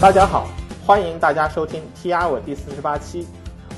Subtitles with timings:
[0.00, 0.48] 大家好，
[0.86, 3.26] 欢迎大家收听 TR 第四十八期，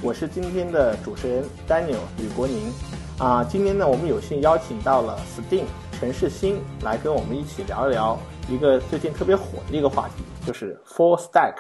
[0.01, 2.73] 我是今天的主持人 Daniel 吕国宁。
[3.19, 5.65] 啊，今天呢，我们有幸邀请到了 Sting
[5.99, 8.17] 陈世新来跟我们一起聊一聊
[8.49, 11.55] 一个最近特别火的一个话题，就是 Full Stack。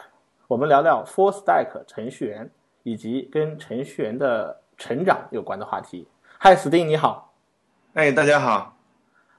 [0.46, 2.48] 我们聊聊 Full Stack 程序员
[2.84, 6.06] 以及跟程序员的成长有关的话题。
[6.38, 7.34] 嗨，Sting 你好。
[7.94, 8.76] 哎，大家好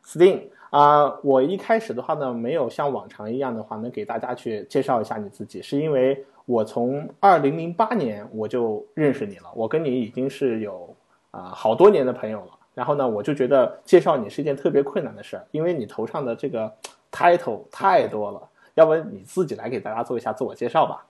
[0.06, 0.50] ，Sting。
[0.74, 10.96] 啊，我一开始的话呢，没有像往常一样的话，能给大家去介绍一下你自己，是因为我从二零零八年我就认识你了，我跟你已经是有
[11.30, 12.48] 啊好多年的朋友了。
[12.74, 16.74] 然后呢，我就觉得介绍你是一件特别困难的事儿，因为你头上的这个
[17.12, 18.42] title 太多了。
[18.74, 21.06] 要不你自己来给大家做一下自我介绍吧？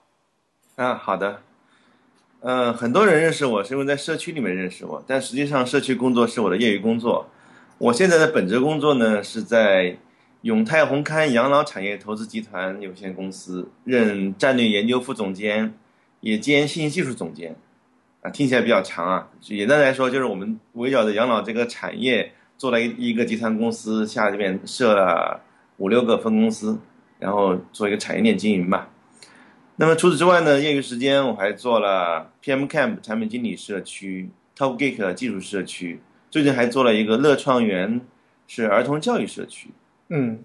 [0.76, 1.38] 嗯，好的。
[2.40, 7.24] 嗯，很多人认识我是因为在社区里面认识我，但实际上社区工作是我的业余工作。
[7.78, 9.96] 我现在的本职工作呢，是在
[10.42, 15.74] 永泰宏康养老产业投资集团有限公司任战略研究副总监，
[16.20, 17.56] 也兼信息技术总监。
[18.22, 19.28] 啊，听起来比较长啊。
[19.40, 25.40] 简单来说，就是我们围绕着养老这个产业做了一一个集团公司，下面设了
[25.78, 26.78] 五六个分公司，
[27.18, 28.88] 然后做一个产业链经营吧。
[29.76, 36.00] 那么除此之外呢，业余时间我还做了 PM Camp 产品经理社区、Top Geek 技术社区。
[36.34, 38.00] 最近还做了一个乐创园，
[38.48, 39.70] 是儿童教育社区。
[40.08, 40.40] 嗯，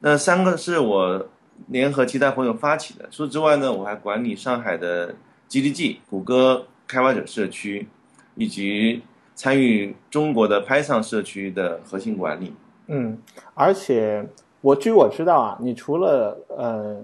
[0.00, 1.28] 那三个是我
[1.68, 3.04] 联合其他朋友发起的。
[3.12, 5.14] 除此之外呢，我还管理上海的
[5.48, 7.86] GDG 谷歌开发者社区，
[8.34, 9.04] 以及
[9.36, 12.52] 参与中国的 Python 社区的核心管理。
[12.88, 13.16] 嗯，
[13.54, 14.26] 而且
[14.60, 17.00] 我据我知道啊，你除了呃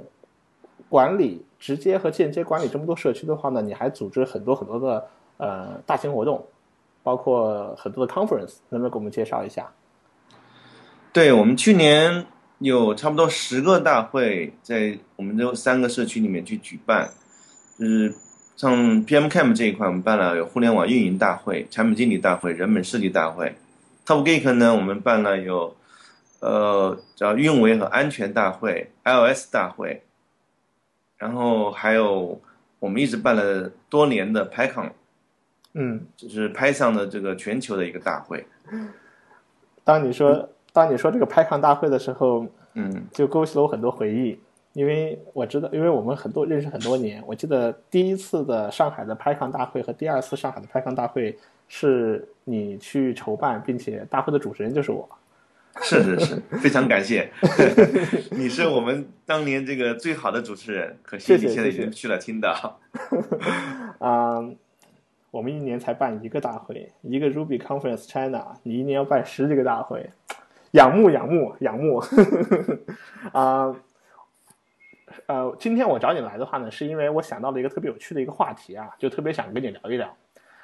[0.89, 6.45] 管理直接和间接管理这么多社区的话呢，你还组织很多很多的呃大型活动。
[7.07, 9.71] 包括很多的 conference，能不能给我们介绍一下？
[11.13, 12.27] 对我们去年
[12.59, 17.09] 有差不多十个大会在我们这三个社区里面去举办，
[17.79, 18.13] 就是
[18.57, 18.75] 像
[19.07, 23.55] PM Camp 这一块，我们办了有互联网运营大会、产品经理大会、人本设计大会。
[24.05, 25.77] Top Geek 呢，我们办了有
[26.41, 30.03] 呃叫运维和安全大会、iOS 大会，
[31.17, 32.41] 然后还有
[32.81, 34.91] 我们一直办了多年的 PyCon。
[35.79, 38.45] 嗯，就是拍上的这个全球的一个大会。
[39.85, 44.41] 当你说当你说这个拍抗大会的时候，嗯，就勾起了我很多回忆。
[44.73, 51.35] 因为我知道，因为我们很多认识很多年，我记得第一次的上海的拍抗大会和第二次上海的拍抗大会
[51.67, 55.09] 是你去筹办，并且大会的主持人就是我。
[55.83, 57.31] 是是是， 非常感谢，
[58.33, 60.99] 你是我们当年这个最好的主持人。
[61.03, 62.79] 可惜你现在已经去了青岛。
[63.99, 64.41] 啊。
[65.31, 70.09] 我们一年才办一个大会，一个 Ruby Conference China，你一年要办十几个大会，
[70.71, 72.03] 仰慕仰慕仰慕。
[73.33, 73.75] 啊，
[75.27, 80.17] 呃，今天我找你来的话呢，是因为我想到了一个特别有趣的一个话题啊，就特别想跟你聊一聊，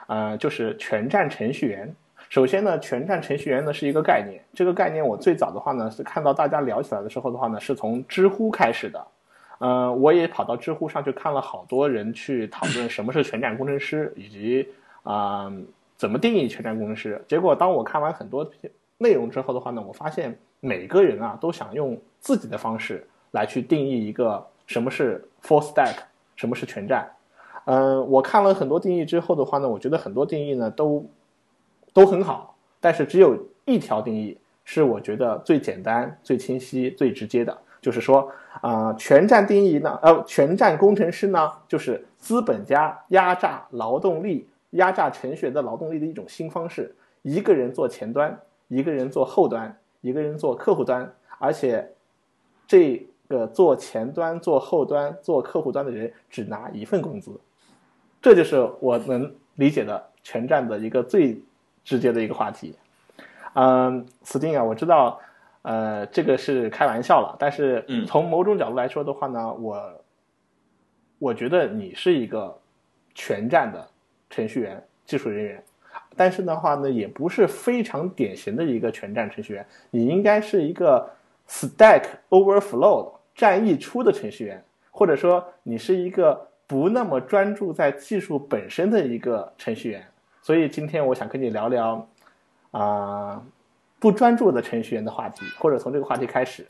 [0.06, 1.94] 呃，就是全站程序员。
[2.28, 9.06] 首先呢，全站程序员呢是一个概念，这个概念我最早的话呢是看到大家聊起来的时候的话呢，是从知乎开始的。
[9.64, 14.68] 嗯，我也跑到知乎上去看了好多人去讨论什么是全站工程师，以及
[15.04, 15.52] 啊
[15.96, 17.24] 怎么定义全站工程师。
[17.28, 18.50] 结果当我看完很多
[18.98, 25.94] 内容之后的话呢，我发现每个人啊都想用自己的方式来去定义一个什么是 full stack，
[26.34, 27.08] 什么是全站。
[27.66, 31.08] 嗯，我看了很多定义之后的话呢，我觉得很多定义呢都
[31.92, 37.56] 都很好，但是只有一条定义是我觉得最简单、最清晰、最直接的。
[37.82, 46.94] 就是说，啊，全站定义呢，呃，全站工程师呢，就是资本家压榨劳动力、压榨程序员的劳动力的一种新方式。
[47.22, 48.38] 一个人做前端，
[48.68, 51.92] 一个人做后端，一个人做客户端，而且
[52.68, 57.32] 这个做前端、做后端、做客户端的人只拿一份工资。
[58.20, 61.42] 这就是我能理解的全站的一个最
[61.82, 62.76] 直接的一个话题。
[63.54, 65.18] 嗯，Sting 啊，我知道。
[65.62, 70.04] 呃，这个是开玩笑了，但是从某种角度来说的话呢，我
[71.20, 72.58] 我觉得你是一个
[73.14, 73.88] 全站的
[74.28, 75.62] 程序员、技术人员，
[76.16, 81.08] 但是的话呢，也不是非常典型的一个全站程序员，你应该是一个
[81.48, 90.04] Stack Overflow 站溢出的程序员，或者说你是一个不那么专注在技术本身的一个程序员，
[90.42, 92.08] 所以今天我想跟你聊聊
[92.72, 93.40] 啊。
[94.02, 96.66] 不专注的程序员的话题，或者从这个话题开始。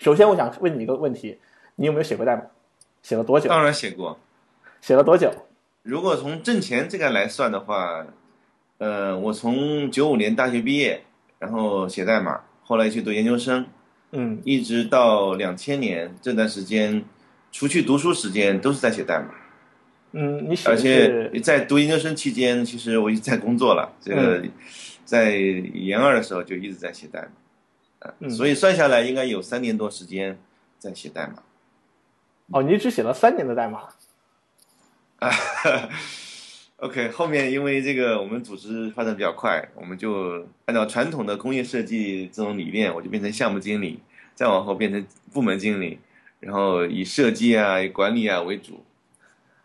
[0.00, 1.38] 首先，我想问你一个问题：
[1.76, 2.42] 你有没有写过代码？
[3.02, 3.48] 写了多久？
[3.48, 4.18] 当然写过。
[4.80, 5.32] 写了多久？
[5.84, 8.04] 如果从挣钱这个来算的话，
[8.78, 11.04] 呃，我从九五年大学毕业，
[11.38, 13.64] 然后写代码，后来去读研究生，
[14.10, 17.04] 嗯，一直到两千年这段时间，
[17.52, 19.28] 除去读书时间都是在写代码。
[20.10, 23.92] 嗯，你写而且在读研究生期间，其实我已经在工作了。
[24.00, 24.42] 这个
[25.10, 27.28] 在研二的时候就一直在写代码，
[27.98, 30.38] 呃嗯所以算下来应该有三年多时间
[30.78, 31.42] 在写代码。
[32.52, 33.88] 哦，你只写了三年的代码。
[35.18, 35.28] 啊，
[36.78, 44.00] OK，后面因为这个我们组织发展比较快，我们就按照传统的工业设计这种理念，我就变成项目经理，
[44.36, 45.98] 再往后变成部门经理，
[46.38, 48.84] 然后以设计啊、以管理啊为主，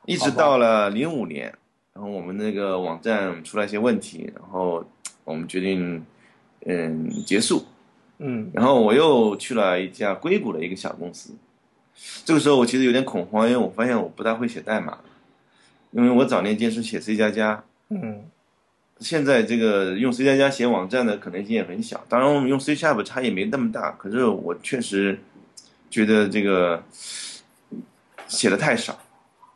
[0.07, 1.53] 一直到了零五年，
[1.93, 4.83] 然后我们那个网站出了一些问题，然后
[5.25, 6.05] 我们决定
[6.65, 7.65] 嗯结束，
[8.19, 8.49] 嗯。
[8.53, 11.33] 然后我又去了一家硅谷的一个小公司，
[12.23, 14.99] 这个时候我其实有点恐慌，因为我发现我不大会写代码，
[15.91, 18.23] 因为我早年间是写 C 加加，嗯。
[19.01, 25.19] 现在这个用 C 加加写网站的可能性也很小，当然我们用 C Sharp 差异没那么大，可是我确实
[25.89, 26.81] 觉得这个
[28.25, 28.97] 写的太少。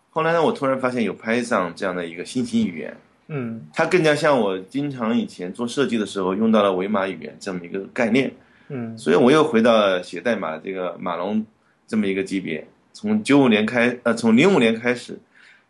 [0.10, 2.98] 后来呢，我突然发现有 Python 这样的一个新型语言，
[3.30, 8.34] 嗯它更加像我经常以前做设计的时候用到了维码语言这么一个概念。
[8.68, 11.44] 嗯所以我又回到写代码这个码农
[11.88, 15.18] 这么一个级别，从九五年开，呃，从零五年开始，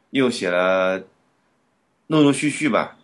[0.09, 1.01] 又写了，
[2.07, 2.97] 陆陆续续吧，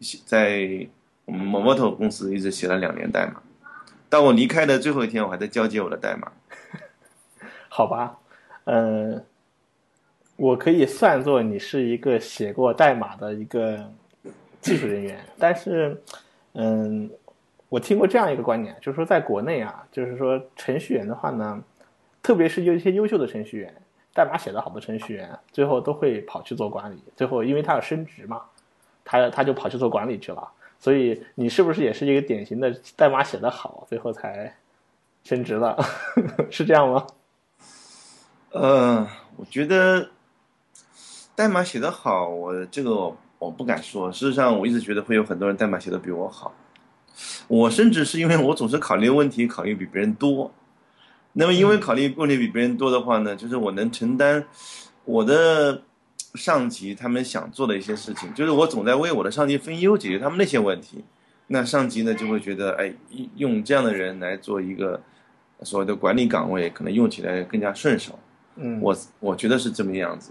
[0.00, 0.86] 写在
[1.24, 3.40] 我们 Momoto 公司一直写了两年代码，
[4.10, 6.30] 到我离开的最后一天，我还在交接我的代码。
[7.70, 8.18] 好吧，
[8.64, 9.24] 嗯，
[10.36, 13.78] 我可以算作你是一个写过代码的一个
[14.60, 16.00] 技术人员， 但是，
[16.54, 17.10] 嗯，
[17.68, 21.62] 我听过这样一个观点，就是说在国内啊，就是说程序员的话呢，
[22.22, 23.74] 特别是有一些优秀的程序员，
[24.12, 28.42] 代码写得好的程序员，最后都会跑去做管理，最后因为他要升职嘛，
[29.04, 30.48] 他他就跑去做管理去了。
[30.78, 34.52] 所以你是不是也是一个典型的代码写得好，最后才
[35.22, 35.78] 升职了？
[36.50, 37.06] 是这样吗？
[38.50, 40.08] 呃，我觉得
[41.42, 44.12] 代码写得好，我这个我我不敢说。
[44.12, 46.54] 事实上，我一直觉得会有很多人代码写得比我好。
[47.48, 50.52] 我甚至是因为我总是考虑问题考虑比别人多。
[51.32, 54.44] 那么，因为考虑问题比别人多的话呢，就是我能承担
[55.04, 55.82] 我的
[56.36, 61.04] 上级他们想做的一些事情，就是我总在为我的上级分忧，解决他们那些问题。
[61.48, 62.94] 那上级呢就会觉得，哎，
[63.34, 65.02] 用这样的人来做一个
[65.62, 68.16] 所谓的管理岗位，可能用起来更加顺手。
[68.54, 70.30] 嗯，我我觉得是这么样子。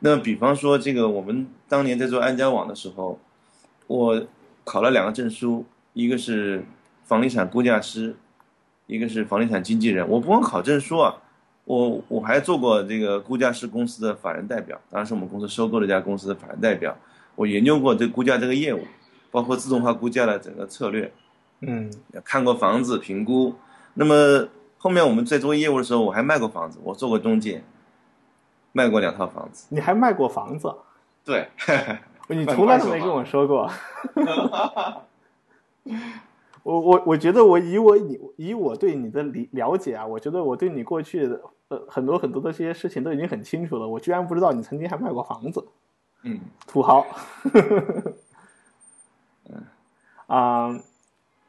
[0.00, 3.18] 那比方说，这个我们当年在做安家网的时候，
[3.86, 4.26] 我
[4.64, 6.64] 考了两个证书，一个是
[7.04, 8.16] 房地产估价师，
[8.86, 10.08] 一个是房地产经纪人。
[10.08, 11.16] 我不光考证书啊，
[11.64, 16.96] 我我还做过这个估价师公司的法人代表，当然是我们公司收购了一家公司的法人代表。
[17.34, 18.80] 我研究过这估价这个业务，
[19.30, 21.12] 包括自动化估价的整个策略。
[21.60, 21.90] 嗯
[22.22, 23.54] 看过房子评估，
[23.94, 27.64] 那么后面我们在做业务的时候，我还卖过房子，我做过中介，
[28.72, 29.66] 卖过两套房子。
[29.70, 30.74] 你还卖过房子，
[31.24, 31.48] 对，
[32.28, 33.70] 你从来都没跟我说过。
[36.62, 43.88] 我我我觉得我以我你以我对你的理了解啊，我觉得我对你过去的呃很多很多的这些事情都已经很清楚了。
[43.88, 45.66] 我居然不知道你曾经还卖过房子，
[46.24, 47.06] 嗯，土豪。
[49.50, 49.64] 嗯
[50.26, 50.78] 啊，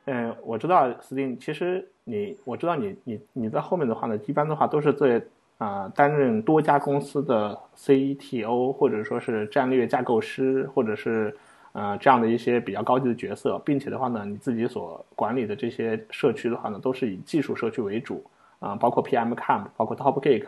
[0.06, 5.22] 嗯，我知道斯汀，其实你我知道你你你在后面的话呢，一般的话都是在
[5.60, 11.36] 啊、担任多家公司的 CTO 或者说是战略架构师，或者是
[11.74, 18.24] 呃这样的一些比较高级的角色，并且的话呢，你自己所管理的这些社区的话呢，都是以技术社区为主
[18.60, 20.46] 啊、包括 PM Camp，包括 Topgeek，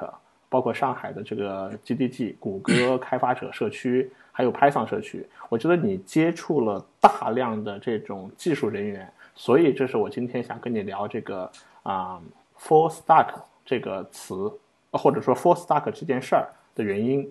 [0.50, 5.28] 包括上海的这个 GDG 谷歌 开发者社区，还有 Python 社区。
[5.50, 11.52] 我觉得你接触了大量的这种技术人员，所以这是我今天想跟你聊这个
[11.84, 12.22] 啊、
[12.58, 13.28] full stack
[13.66, 14.52] 这个词，
[14.92, 17.28] 或者说 full stack 这件事儿的原因。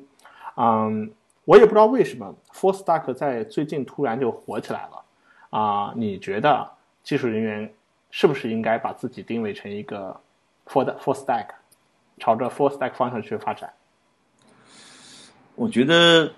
[0.57, 1.11] 嗯，
[1.45, 5.05] 我也不知道为什么 full stack 在最近突然就火起来了
[5.51, 6.71] 啊、你觉得
[7.03, 7.75] 技术人员
[8.13, 10.21] 是不是应该把自己定位成一个
[10.65, 11.49] full full stack，
[12.19, 13.73] 朝着 Four stack 方向去发展？
[15.57, 16.33] 我觉得，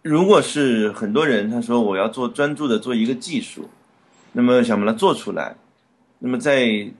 [0.00, 3.68] 如果是很多人他说我要做专注的做一个技术，
[4.32, 5.54] 那么想把它做出来，
[6.18, 6.90] 那么在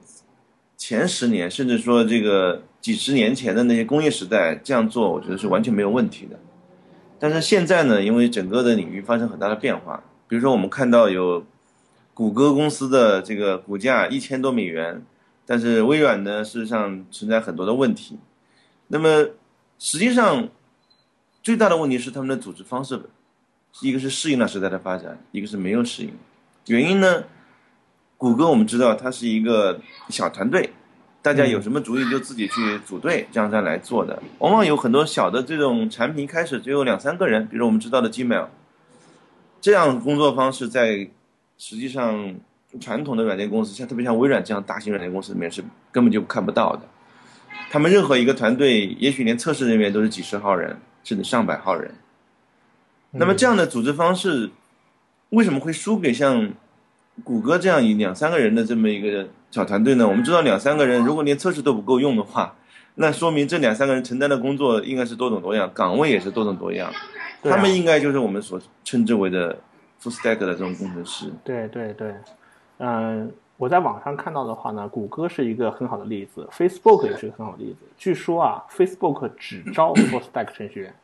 [0.85, 6.37] 前十年甚至说这个几十年前的那些工业时代这样做，我觉得是完全没有问题的。
[7.21, 11.47] 但是现在呢，因为整个的领域发生很大的变化，比如说我们看到有
[12.13, 15.01] 谷歌公司的这个股价一千多美元，
[15.47, 18.19] 但是微软呢，事实上存在很多的问题。
[18.89, 19.29] 那么
[19.79, 20.49] 实际上
[21.45, 23.01] 最大的问题是他们的组织方式，
[23.83, 26.11] 一个是适应了时代的发展，一个是没有适应。
[26.67, 27.23] 原因呢，
[28.23, 30.71] 谷歌我们知道它是一个小团队，
[31.21, 34.23] 大家有什么主意就自己去组队，这样再来做的。
[34.39, 38.47] 往往有很多小的这种产品，开始只有两三个人，比如我们知道的 Gmail，
[39.61, 41.09] 这样工作方式在
[41.59, 42.37] 实际上
[42.79, 46.83] 传统的软件公司，像特别像微软这样大型软件公司里面是根本就看不到的。
[47.73, 51.93] 他们任何一个团队，也许连测试人员都是几十号人，甚至上百号人。
[53.11, 54.53] 那么这样的组织方式，
[55.31, 56.53] 为什么会输给像
[57.25, 60.07] 谷歌这样一两三个人的这么一个小团队呢？
[60.07, 62.55] 我们知道两三个人如果连测试都不够用的话，
[62.97, 66.93] 那说明这两三个人承担的工作应该是多种多样，岗位也是多种多样。
[67.43, 69.57] 他们应该就是我们所称之为的
[70.01, 71.27] full stack 的这种工程师。
[71.43, 72.15] 对对对，
[72.79, 77.79] 嗯，我在网上看到的话呢，谷歌是一个很好的例子，Facebook 也是一个很好的例子。
[77.97, 80.95] 据说啊，Facebook 只招 full stack 程序员。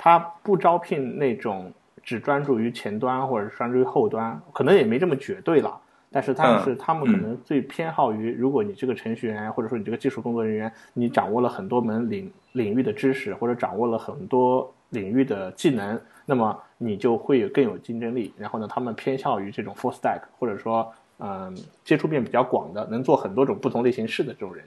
[0.00, 1.72] 他不招聘那种
[2.08, 5.78] 只专注于前端或者专注于后端，可能也没这么绝对了。
[6.10, 18.32] 但是，他们是他们可能最偏好于，如果你这个程序员或者说你这个技术工作人员，你掌握了很多门领领域的知识，或者掌握了很多领域的技能，那么你就会有更有竞争力。
[18.38, 24.64] 然后呢，他们偏向于这种 full stack，或者说，嗯，接触面比较广的，能做很多种不同类型事的这种人。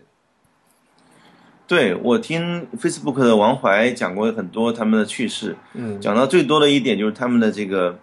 [1.72, 7.98] 对我听 Facebook 的王怀讲过很多他们的趣事，嗯，讲到最多的一点就是他们的这个，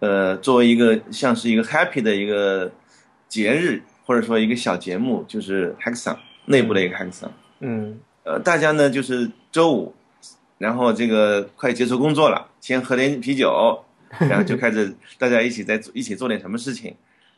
[0.00, 2.70] 呃，作为一个像是一个 happy 的一个
[3.26, 9.94] 节日或者说一个小节目，就是 Hackathon 内部的一个 Hackathon，嗯，呃，大家呢就是周五，
[10.58, 13.82] 然后这个快结束工作了，先喝点啤酒，
[14.28, 16.94] 然后就开始大家一起在一起做点什么事情，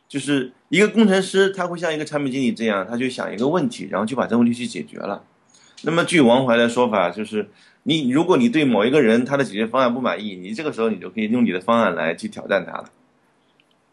[0.09, 5.23] 就是一个工程师他会像一个产品经理这样，他就想一个问题，然后就把这个问题去解决了。
[5.83, 7.49] 那么，据王怀的说法，就是
[7.83, 12.85] 你如果你对某一个人他的解决方案不满意，你这个时候你就可以用你的方案来去挑战他了。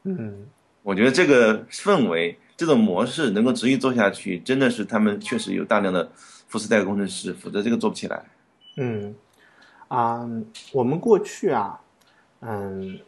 [0.03, 0.47] 嗯，
[0.83, 6.11] 我觉得这个氛围、这种模式能够持续做下去，真的是他们确实有大量的
[6.49, 8.23] 富士代工程师，否则这个做不起来。
[8.77, 9.15] 嗯，
[9.89, 10.29] 啊，
[10.73, 11.81] 我们过去啊，
[12.41, 13.01] 嗯，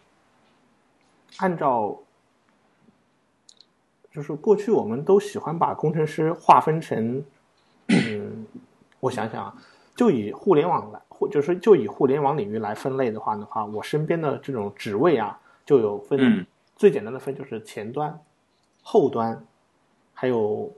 [1.37, 1.99] 按照
[4.11, 7.23] 就是过去我们都喜欢把工程师划分成，
[7.89, 8.40] 嗯。
[9.01, 9.55] 我想想啊，
[9.97, 18.19] 就以互联网来，或就是就以互联网领域来分类的话的话，我身边的这种职位啊，就有分最简单的分就是前端、
[18.83, 19.43] 后端，
[20.15, 20.71] 还有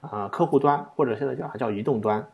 [0.00, 2.24] 啊客户端或者现在叫还叫移动端。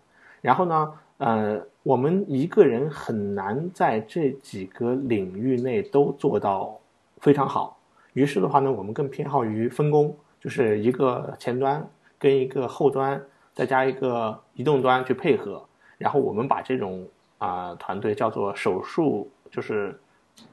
[0.41, 6.79] 然后呢，呃，我们一个人很难在这几个领域内都做到
[7.19, 7.79] 非常好。
[8.13, 11.89] 于是的话呢，我们更偏好于分工，就是一个前端
[12.19, 13.23] 跟一个后端。
[13.55, 15.65] 再加一个移动端去配合，
[15.97, 17.07] 然后我们把这种
[17.39, 19.97] 啊团队叫做手术，就是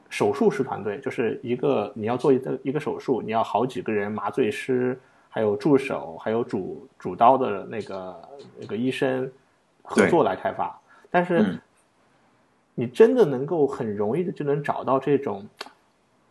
[0.08, 4.96] 手术室团队，就是一个你要做一个一个手术，你要好几个人，麻醉师，
[5.28, 8.28] 还有助手，还有主主刀的那个
[8.60, 9.28] 那个医生
[9.82, 10.80] 合作来开发。
[11.10, 11.60] 但是
[12.76, 15.44] 你真的能够很容易的就能找到这种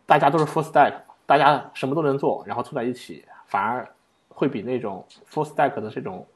[0.06, 0.94] 大家都是 full stack，
[1.26, 3.86] 大家什么都能做，然后凑在一起，反而
[4.28, 6.26] 会比那种 full stack 的这种。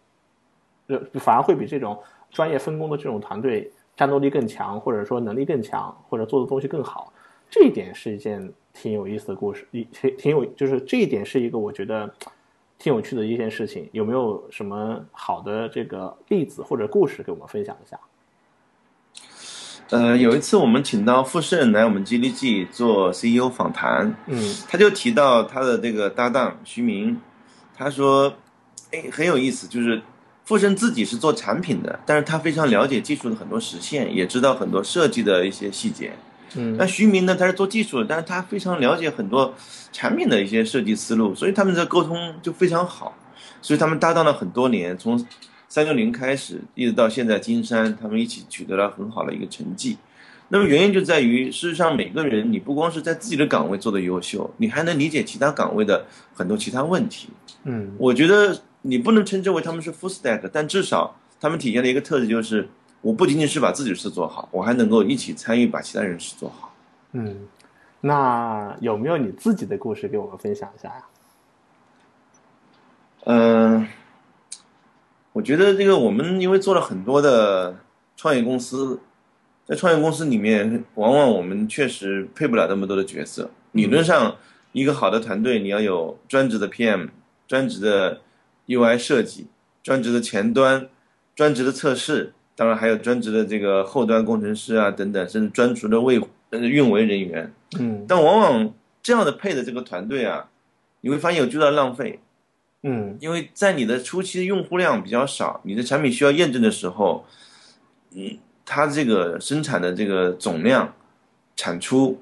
[0.88, 1.98] 就反而会比这种
[2.30, 7.12] 专业分工的这种团队战斗力更强，或者说能力更强，或者做的东西更好。
[7.48, 12.12] 这一点是一件挺有意思的故事，一挺挺有，就是这一点是一个我觉得
[12.78, 13.88] 挺有趣的一件事情。
[13.92, 17.98] 有没有什么好的这个例子或者故事给我们分享一下？
[19.90, 27.20] 呃，有一次我们请到傅盛来我们 G D G 做 C E O 访谈，嗯，他就提到他的这个搭档徐明，
[27.76, 28.34] 他说，
[28.90, 30.02] 哎，很有意思，就是。
[30.46, 36.12] 富盛自己是做产品的，但是他非常了解技术的很多实现，也知道很多设计的一些细节。
[36.54, 39.52] 嗯，那徐明呢，他是做技术的，但是他非常了解很多
[39.92, 43.18] 产品的一些设计思路，所以他们的沟通就非常好。
[43.60, 45.26] 所以他们搭档了很多年，从
[45.68, 49.98] 三六零开始，一直到现在金山，他们一起取得了很好的一个成绩。
[50.50, 57.30] 那么原因就在于，事实上每个人你不光是在自己的岗位做的优秀，你还能理解其他岗位的很多其他问题。
[57.64, 58.56] 嗯，我觉得。
[58.86, 62.68] 你不能称之为他们是 full stack，但至少他们体现了一个特质，就是
[63.00, 66.72] 我不仅仅是把自己的事做好，我还能够一起参与把其他人事做好。
[67.12, 67.48] 嗯，
[68.02, 71.04] 那有没有你自己的故事给我们分享一下呀？
[73.24, 73.88] 嗯，
[75.32, 77.76] 我觉得这个我们因为做了很多的
[78.16, 79.00] 创业公司，
[79.66, 83.50] 在创业公司里面，往往我们确实配不了那么多的角色。
[83.72, 84.36] 理论上，
[84.72, 87.08] 一个好的团队，你要有专职的 PM，
[87.48, 88.20] 专职的。
[88.66, 89.46] UI 设计，
[89.82, 90.88] 专职的前端，
[91.34, 96.20] 专职的测试，当然还有专职的这个后端工程师啊等等，甚至专职的维
[96.50, 97.52] 呃运维人员。
[97.78, 100.48] 嗯，但往往这样的配的这个团队啊，
[101.00, 102.20] 你会发现有巨大的浪费。
[102.82, 107.24] 嗯因为在你的初期用户量比较少，你的产品需要验证的时候，
[108.14, 110.94] 嗯，它这个生产的这个总量、
[111.56, 112.20] 产出，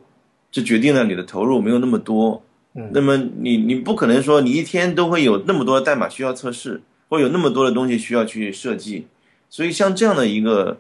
[0.51, 2.43] 就决定了你的投入没有那么多。
[2.91, 9.07] 那么你你不可能说你一天都会有那么多代码需要测试，或有那么多的东西需要去设计，
[9.49, 10.79] 所以像这样的一个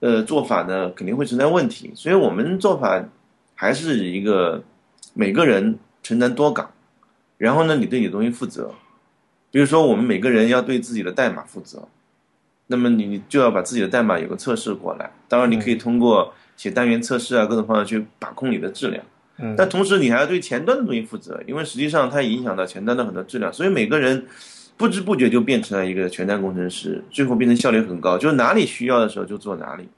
[0.00, 1.92] 呃做法呢，肯定会存在问题。
[1.94, 3.04] 所以我们做法
[3.54, 4.64] 还是一个
[5.14, 6.72] 每个人承担多岗，
[7.38, 8.74] 然后呢，你对你的东西负责。
[9.52, 11.88] 比如说，我们每个人要对自己的代码负责，
[12.68, 15.12] 那么你就要把自己的代码有个测试过来。
[15.28, 19.04] 当然，你可以通过写单元测试啊，各种方式去把控你的质量。
[19.40, 24.26] 嗯但同时你还要对前端的东西负责，因为实际上它影响到前端的很多质量，所以每个人
[24.76, 29.88] 不知不觉就变成了一个全端工程师，最后变成效率很高，就是哪里需要的时候就做哪里。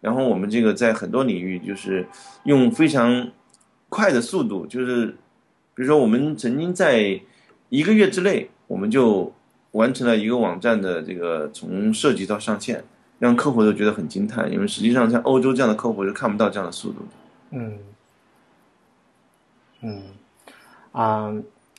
[0.00, 2.06] 然后我们这个在很多领域就是
[2.44, 3.30] 用非常
[3.88, 5.06] 快的速度，就是
[5.74, 7.20] 比如说我们曾经在
[7.70, 9.32] 一个月之内，我们就
[9.72, 12.84] 完成了一个网站的这个从设计到上线，
[13.18, 17.06] 让客户都觉得很惊叹，因为实际上像欧洲这样的客户是看不到这样的速度的。
[17.52, 17.78] 嗯
[19.86, 20.02] 嗯
[20.90, 21.32] 啊，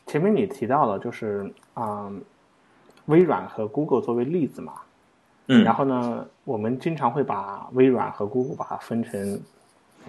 [0.06, 2.10] 前面你提到了就是啊，
[3.08, 4.74] 微软和 Google 作为例子嘛，
[5.48, 9.42] 嗯，然后呢，我们经常会把微软和 Google 把它分成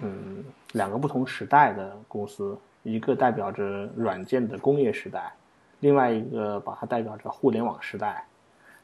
[0.01, 5.33] 嗯两个不同时代的公司，一个代表着软件的工业时代，
[5.81, 8.25] 另外一个把它代表着互联网时代。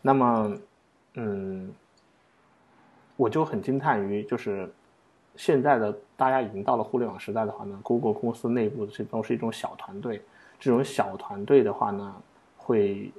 [0.01, 0.57] 那么，
[1.13, 1.73] 嗯，
[3.15, 4.69] 我就很惊叹于就是
[5.35, 10.21] 现在的大家已经到了互联网时代的话呢，Google 公司内部这都是一种小团队，
[10.59, 12.15] 这种小团队的话呢，
[12.57, 13.11] 会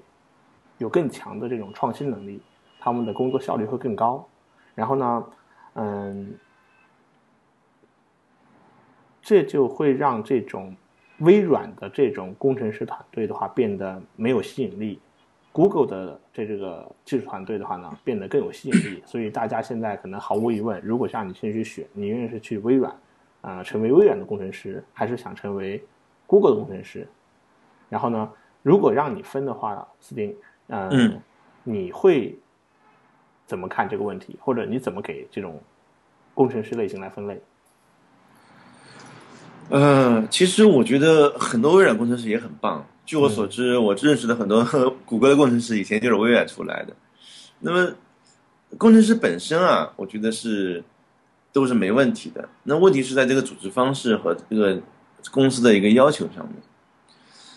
[0.78, 2.40] 有更强的这种创新能力，
[2.80, 4.26] 他们的工作效率会更高。
[4.74, 5.24] 然后呢，
[5.74, 6.38] 嗯，
[9.20, 10.74] 这就会让这种
[11.18, 15.00] 微软的这种工程师团队的话变得没有吸引力
[15.56, 19.02] ，Google 的这这个技术团队的话呢变得更有吸引力。
[19.06, 22.94] 所以大家现在可能毫无疑问，如果让你先去选，你愿意是去微软
[23.40, 25.82] 啊、成为微软的工程师，还是想成为
[26.26, 27.08] Google 的工程师？
[27.88, 28.30] 然后呢，
[28.62, 31.18] 如果让你分的话，斯丁，呃、嗯
[31.64, 32.38] 你会
[33.46, 35.58] 怎么看这个问题，或者你怎么给这种
[36.34, 37.40] 工程师类型来分类？
[39.70, 42.84] 呃，其实我觉得很多微软工程师也很棒。
[43.06, 44.62] 据我所知，我认识的很多
[45.06, 46.92] 谷歌的工程师以前就是微软出来的。
[47.60, 47.94] 那么，
[48.76, 50.82] 工程师本身啊，我觉得是
[51.52, 52.46] 都是没问题的。
[52.64, 54.78] 那问题是在这个组织方式和这个
[55.30, 56.56] 公司的一个要求上面。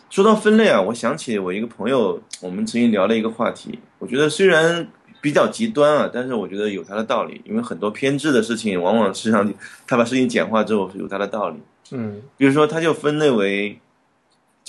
[0.09, 3.79] 说到分类啊，我想起我一个朋友，我们曾经聊了一个话题。
[3.97, 4.87] 我觉得虽然
[5.19, 9.51] 比较极端啊，但是我觉得有它的道理，因为很多偏执的事情，往往实际上
[9.87, 11.57] 他把事情简化之后是有它的道理。
[11.91, 13.79] 嗯比如说，他就分类为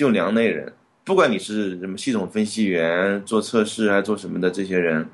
[0.00, 0.72] 就两类人，
[1.04, 5.06] 不管你是什么系统分析员、做测试还是做什么的这些人，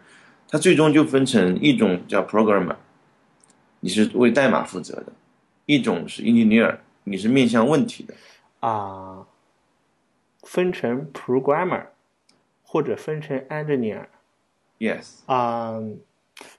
[0.48, 2.76] 他最终就分成一种叫 programmer，
[3.80, 5.06] 你是为代码负责的；
[5.64, 8.14] 一种是 engineer，你是面向问题的。
[8.60, 9.26] 啊、
[10.44, 11.86] 分成 programmer
[12.62, 14.04] 或者分成 engineer
[14.78, 15.82] Yes，啊、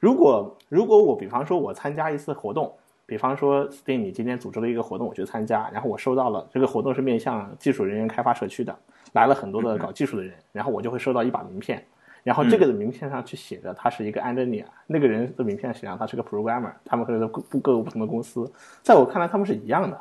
[0.01, 8.77] 如果如果我比方说我参加一次活动，比方说 Steam 你今天组织了一个活动，我去参加，然后我收到了这个活动是面向技术人员开发社区的，
[9.13, 11.83] 来了很多的搞技术的人，然后我就会收到一把名片。
[12.23, 18.51] 然后这个的名片上去写着他是一个 engineer，、那个人的名片写上他是个 programmer，他们可能各各个不同的公司，
[18.83, 19.97] 在我看来他们是一样的。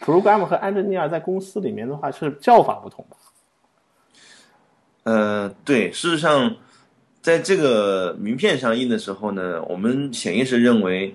[0.00, 3.16] programmer 和 engineer 在公司里面的话是叫法不同吧？
[5.04, 6.56] 呃，对，事实上，
[7.22, 11.14] 在这个名片上印的时候呢，我们潜意识认为，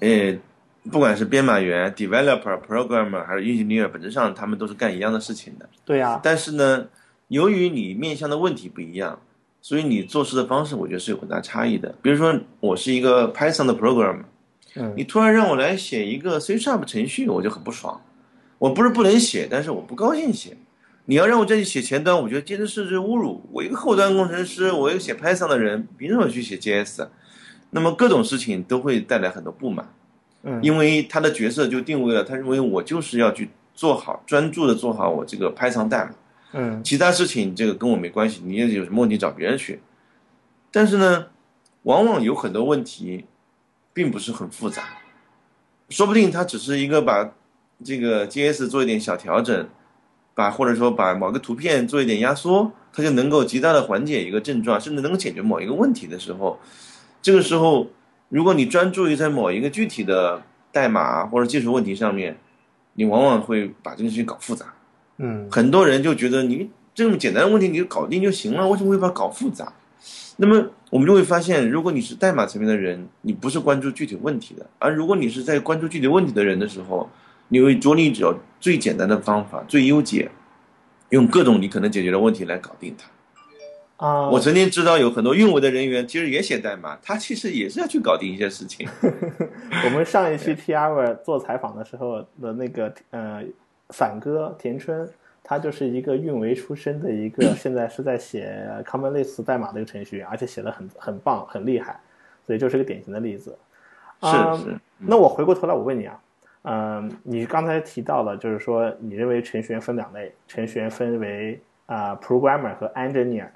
[0.00, 0.36] 呃，
[0.90, 5.68] 不管是编码员、developer、programmer 还是 engineer，本质上他们都是干一样的事情的。
[5.84, 6.86] 对呀、但是呢，
[7.28, 9.20] 由于你面向的问题不一样，
[9.60, 11.94] 所以你做事的方式，我觉得是有很大差异的。
[12.02, 14.24] 比如说，我是一个 Python 的 programmer，
[14.74, 18.00] 嗯你突然让我来写一个 C Sharp 程序，我就很不爽。
[18.58, 20.56] 我不是不能写，但是我不高兴写。
[21.06, 23.42] 你要让我再去写前端，我觉得简直是侮辱。
[23.52, 27.08] 我一个后端工程师，我一个写 Python 的人，凭什么去写 JS 啊？
[27.70, 29.86] 那么各种事情都会带来很多不满。
[30.42, 36.10] 嗯因为他的角色就定位了，他认为我就是要去做好，专注的做好我这个 Python 代码，
[36.52, 39.80] 嗯其他事情这个跟我没关系，你也有什么问题找别人去。
[40.70, 41.26] 但是呢，
[41.82, 43.26] 往往有很多问题，
[43.92, 44.82] 并不是很复杂，
[45.90, 47.32] 说不定他只是一个把
[47.84, 49.68] 这个 JS 做一点小调整，
[50.34, 56.58] 把或者说把某个图片做一点压缩，它就能够极大的缓解一个症状，甚至能够解决某一个问题的时候，
[57.22, 57.88] 这个时候，
[58.28, 62.36] 如果你专注于在某一个具体的代码或者技术问题上面，
[62.94, 64.66] 你往往会把这个事情搞复杂。
[65.18, 69.72] 嗯很多人就觉得你这么简单的问题你就搞定就行了，为什么会把它搞复杂？
[70.36, 77.10] 那么我们就会发现，如果你是代码层面的人，你不是关注具体问题的；而如果你是在关注具体问题的人的时候，
[77.48, 80.30] 你会着力找最简单的方法、最优解，
[81.10, 83.10] 用各种你可能解决的问题来搞定它。
[84.00, 88.88] 啊，我曾经知道有很多运维的人员其实也写代码，他其实也是要去搞定一些事情。
[89.84, 93.44] 我们上一期 T R 做采访的时候的那个呃
[93.90, 95.06] 伞哥田春，
[95.44, 102.00] 他就是一个运维出身的一个，现在是在写 Common Lisp 代码的一个程序员，而且写的很很棒，很厉害，
[102.46, 103.54] 所以就是个典型的例子。
[104.22, 104.30] 是
[104.64, 104.80] 是。
[104.96, 106.18] 那我回过头来，我问你啊，
[106.62, 113.48] 嗯，你刚才提到了，就是说你认为程序员分两类，程序员分为啊 Programmer 和 Engineer。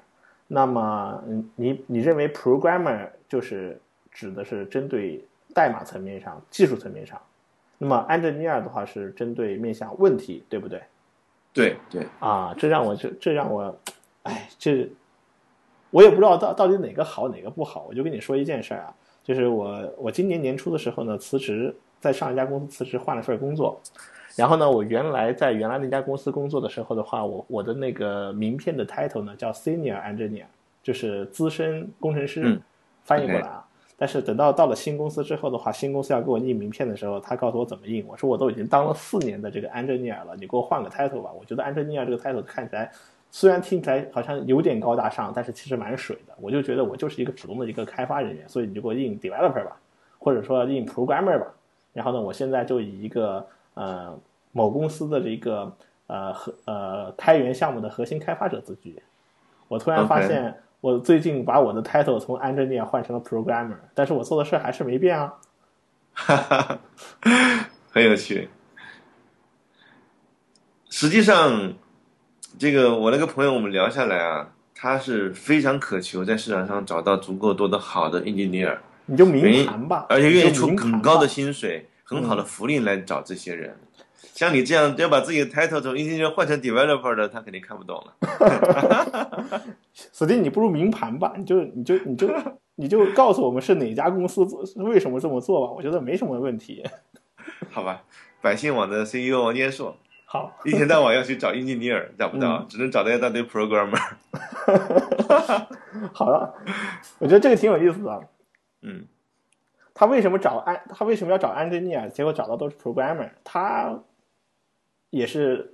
[0.47, 1.23] 那么，
[1.55, 3.81] 你你认为 programmer 就是
[4.11, 7.19] 指的是针对代码层面上、技术层面上，
[7.79, 10.83] 那么 engineer 的话是针对面向问题，对不对？
[11.51, 12.05] 对对。
[12.19, 13.75] 啊，这让我这这让我，
[14.23, 14.87] 哎，这
[15.89, 17.85] 我也不知道到到底哪个好哪个不好。
[17.89, 23.81] 我就跟你说一件事儿啊，就是我我今年年初的时候呢辞职，在上一家公司辞职换了份工作。
[24.35, 30.43] 然后呢，我原来在原来那家公司工作的时候的话，我我的那个名片的 title 呢叫 senior engineer，
[30.83, 32.59] 就是资深工程师，
[33.03, 33.65] 翻译过来啊。
[33.97, 38.05] 但是等到到了新公司之后的话，新公司要给我印名片的时候，他告诉我怎么印。
[38.05, 41.31] 我说我都已经当了四年的这个 engineer 了，你给我换个 title 吧。
[41.39, 42.91] 我觉得 engineer 这个 title 看起来
[43.31, 46.33] 虽然听起来好像有点高大上，但是其实蛮水的。
[46.41, 49.77] 我就觉得我就是一个普通的一个开发人员，所以你就给我印 developer 吧，
[50.19, 51.47] 或者说印 programmer 吧。
[51.93, 53.47] 然后呢，我现在就以一个。
[53.75, 54.19] 呃，
[54.51, 55.71] 某公司的这个
[56.07, 59.01] 呃核呃开源项目的核心开发者自居，
[59.67, 65.33] 我突然发现，我最近把我的 title 从 engineer 换成了 programmer，但是我做的事还是没变啊。
[66.13, 66.79] 哈哈，
[67.91, 68.49] 很有趣。
[70.89, 71.73] 实际上，
[72.57, 81.89] 这个我那个朋友，我们聊下来啊，他是非常渴求在市场上找到足够多的好的 engineer，你就明谈吧，而且愿意出很高的薪水。
[82.05, 83.75] 很好的福利来找这些人，
[84.35, 88.15] 像你这样要把自己的 title 从 engineer 换成 developer 的，他肯定看不懂了。
[89.91, 92.29] 死弟，你不如明盘吧，你就你就你就
[92.75, 96.83] 你就告诉我们是哪家公司做，为什么这么做吧，我觉得没什么问题。
[97.71, 98.03] 好吧，
[98.39, 103.99] 百姓网的 CEO 王坚硕，好，一天到晚要去找 engineer，找不到，只能找到一大堆 programmer。
[106.13, 106.53] 好了，
[107.17, 108.21] 我觉得这个挺有意思的。
[108.83, 109.07] 嗯。
[109.95, 110.79] 他为什么找安？
[110.89, 112.07] 他为什么要找 engineer？
[112.11, 113.29] 结果找到都是 programmer。
[113.45, 113.97] 他
[115.09, 115.73] 也是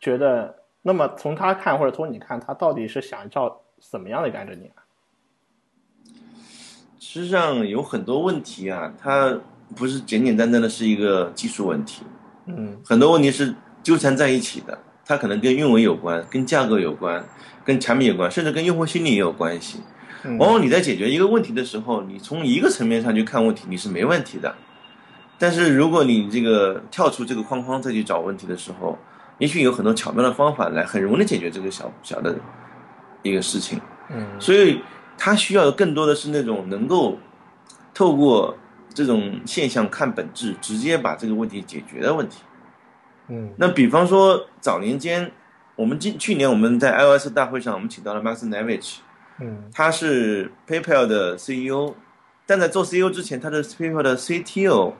[0.00, 4.70] 觉得，那么从他看或者从你看，他到底是想找怎么样的一个 engineer？
[6.98, 9.38] 实际上有很多问题啊，它
[9.76, 12.04] 不是简简单单的是一个技术问题。
[12.46, 17.22] 嗯，很多问题是纠缠在一起的，它可能跟运维有关，跟价格有关，
[17.64, 19.80] 跟产品有关，甚至跟用户心理也有关系。
[20.38, 24.54] 往往你在解决一个问题的时候，你从一个层面上去看问题，你是没问题的。
[25.38, 28.98] 但是如果你这个跳出这个框框再去找问题的时候，
[29.38, 32.34] 也许有很多巧妙的方法来很容易解决这个小小的
[33.22, 33.80] 一个事情。
[34.10, 34.80] 嗯，所以
[35.18, 37.18] 他需要的更多的是那种能够
[37.92, 38.56] 透过
[38.94, 42.38] 这种现象看本质，直接把这个问题解决的问题。
[43.28, 45.30] 嗯，那比方说早年间，
[45.74, 48.96] 我们今去年我们在 iOS 大会上，我们请到了 Max Navich。
[49.38, 51.94] 嗯，他是 PayPal 的 CEO，
[52.46, 54.94] 但在做 CEO 之前，他是 PayPal 的 CTO，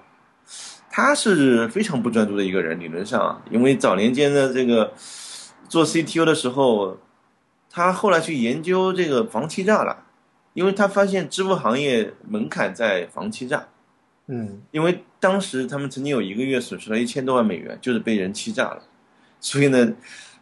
[0.90, 2.78] 他是非常不专注的一个人。
[2.78, 4.92] 理论上，因为早年间的这个
[5.68, 6.98] 做 CTO 的时候，
[7.70, 10.04] 他后来去研究这个防欺诈了，
[10.52, 13.68] 因为他发现支付行业门槛在防欺诈。
[14.26, 18.82] 嗯，因为当时他们曾经有一个月损失了一千多万美元，就是被人欺诈了，
[19.40, 19.94] 所以呢，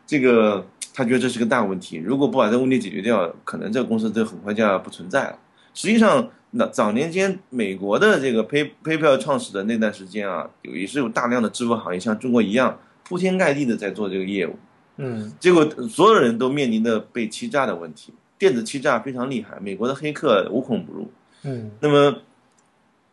[0.05, 0.67] 这个。
[0.97, 5.39] 他觉得这是个大问题，如果不把这个问题解决掉，可能这个公司就很快就要不存在了。
[5.75, 14.55] 实际上，那早年间美国的这个 Pay PayPal 创始的那段时间啊，有也是有大量的支付行业像中国一样铺天盖地的在做这个业务。
[14.99, 21.11] 嗯，结果所有人都面临的被欺诈的问题，电子欺诈非常厉害，美国的黑客无孔不入。
[21.43, 22.19] 嗯，那么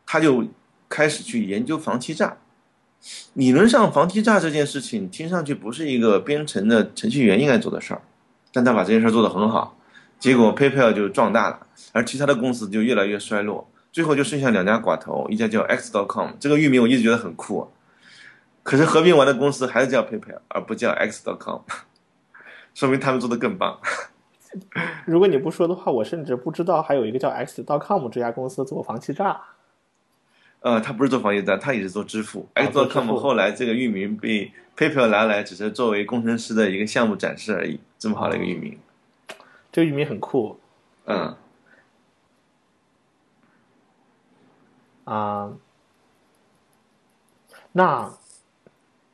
[0.06, 0.46] 他就
[0.88, 2.38] 开始去研究防欺诈。
[3.34, 8.02] 理论上，防欺诈这件事情听上去不是一个编程的程序员应该做的事儿，
[8.54, 9.76] 但他把这件事儿做得很好，
[10.20, 17.68] 结果 PayPal 就壮大了，而其他的公司就越来越衰落，最后就剩下两家寡头，一家叫 X.com，这个域名我一直觉得很酷，
[18.62, 21.62] 可是合并完的公司还是叫 PayPal，而不叫 X.com，
[22.76, 23.80] 说明他们做的更棒。
[25.08, 29.42] 如果你不说的话，我甚至不知道还有一个叫 X.com 这家公司做防欺诈。
[30.62, 32.48] 呃，他不是做防疫站，他也是做支付。
[32.54, 38.78] 啊做支 Xcom 付后来这个域名被 PayPal 拿来，只是作为工程师的一个项目展示而已，这么好的一个域名。
[39.72, 40.60] 这个域名很酷
[41.06, 41.36] 嗯，
[45.04, 45.52] 啊、
[47.72, 48.14] 那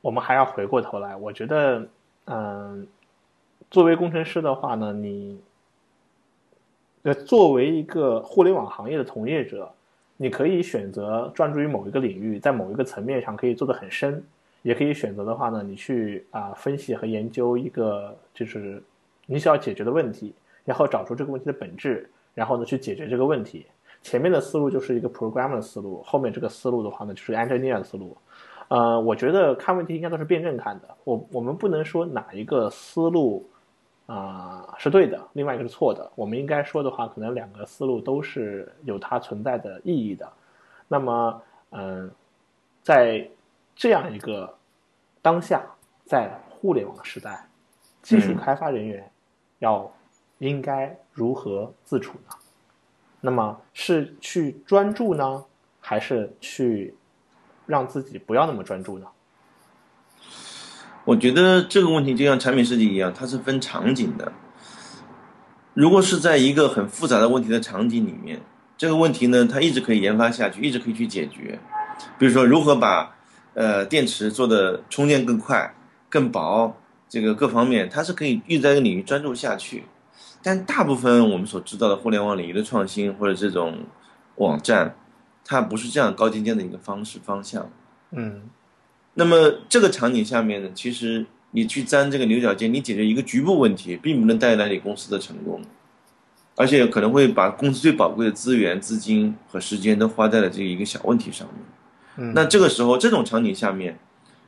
[0.02, 1.88] 我们还要回过头来，我觉得，
[2.26, 2.86] 嗯、
[3.72, 5.40] 作为工程师的话呢，你，
[7.04, 9.74] 呃，作为一个互联网行业的从业者，
[10.18, 14.22] 你可以选择专注于某一个领域，在某一个层面上可以做得很深，
[14.64, 18.82] 也可以选择的话呢，你去啊、分析和研究一个就是
[19.28, 20.34] 你想要解决的问题，
[20.66, 23.66] 然后找出这个问题的本质，然后呢去解决这个问题。
[24.02, 28.16] 前面的思路就是一个 programmer 的思路，后面这个思路的话呢，就是 engineer 的思路。
[28.70, 30.88] 呃，我觉得看问题应该都是辩证看的。
[31.04, 33.50] 我我们不能说哪一个思路
[34.08, 36.10] 啊、是对的，另外一个是错的。
[36.16, 40.32] 我们应该说的话，可能两个思路都是有它存在的意义的。
[40.88, 41.42] 那么，
[41.72, 42.10] 嗯、
[42.82, 43.30] 在
[43.76, 44.58] 这样一个
[45.22, 45.62] 当下，
[46.06, 47.46] 在互联网时代，
[48.02, 49.12] 技术嗯开发人员
[49.60, 49.92] 要
[50.38, 52.36] 应该如何自处呢？
[53.20, 55.44] 那么是去专注呢，
[55.82, 56.96] 还是去
[57.66, 59.08] 让自己不要那么专注呢？
[61.08, 64.30] 我觉得这个问题就像产品设计一样，它是分场景的。
[65.74, 68.42] 如果是在一个很复杂的问题的场景里面，
[68.78, 71.58] 这个问题呢，它一直可以研发下去，一直可以去解决。
[72.20, 73.16] 比如说，如何把
[73.54, 75.74] 呃电池做的充电更快、
[76.10, 76.76] 更薄，
[77.08, 79.86] 这个各方面，它是可以一直在这个领域专注下去。
[80.44, 83.86] 但大部分我们所知道的互联网领域的创新或者这种
[84.36, 84.94] 网站，
[85.46, 87.70] 它不是这样高精尖的一个方式方向。
[88.12, 88.42] 嗯
[89.20, 95.60] 那么这个场景下面呢，其实你去钻这个牛角尖，你解决一个局部问题，并不能带来你公司的成功，
[96.56, 101.56] 而且可能会把公司最宝贵的资源、资金和时间都花在了这一个小问题上面。
[102.18, 103.98] 嗯，那这个时候，这种场景下面，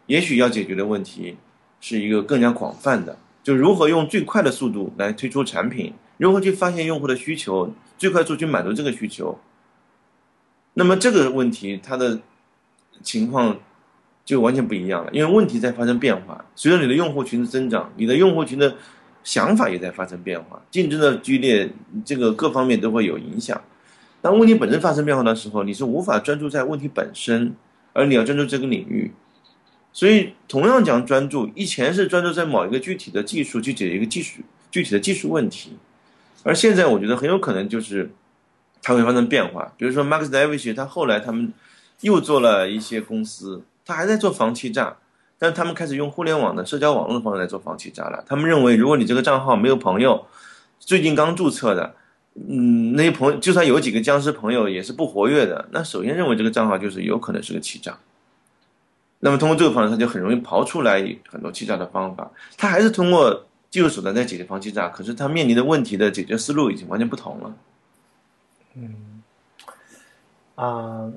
[0.05, 1.37] 也许要解决的问题
[1.81, 9.39] 是一个更加广泛的，就如何用最快的速度来推出产品，如何去发现用户的需求，最快速去满足这个需求。
[10.75, 12.19] 那么这个问题它的
[13.01, 13.57] 情况
[14.29, 18.75] 就完全不一样了，因为问题在发生变化，随着你的用户群的增长，你的用户群的
[19.23, 21.67] 想法也在发生变化，竞争的剧烈，
[22.05, 23.59] 这个各方面都会有影响。
[24.21, 27.55] 当问题本身发生变化的时候，你是无法专注在问题本身，
[27.91, 29.11] 而你要专注这个领域。
[29.91, 35.71] 所以，同样讲专注，以前是专注在某一个具体的技术去解决一个技术具体的技术问题，
[36.43, 38.11] 而现在我觉得很有可能就是
[38.83, 39.73] 它会发生变化。
[39.75, 41.51] 比如说，Max Davis 他后来他们
[42.01, 44.97] 又做了一些公司，他还在做防欺诈，
[45.39, 48.23] 但他们开始用互联网的社交网络的方式来做防欺诈了。
[48.27, 50.27] 他们认为，如果你这个账号没有朋友，
[50.77, 51.95] 最近刚注册的，
[52.35, 57.97] 嗯，那些朋友就算有几个僵尸朋友也是不活跃的，那首先认为这个账号就是有可能是个欺诈。
[59.21, 62.29] 那么通过这个方式，他就很容易刨出来很多欺诈的方法。
[62.55, 67.55] 他还是通过技术手段在解决防欺诈，可是他面临的问题的解决思路已经完全不同了。
[68.75, 69.23] 嗯
[70.55, 71.11] 啊、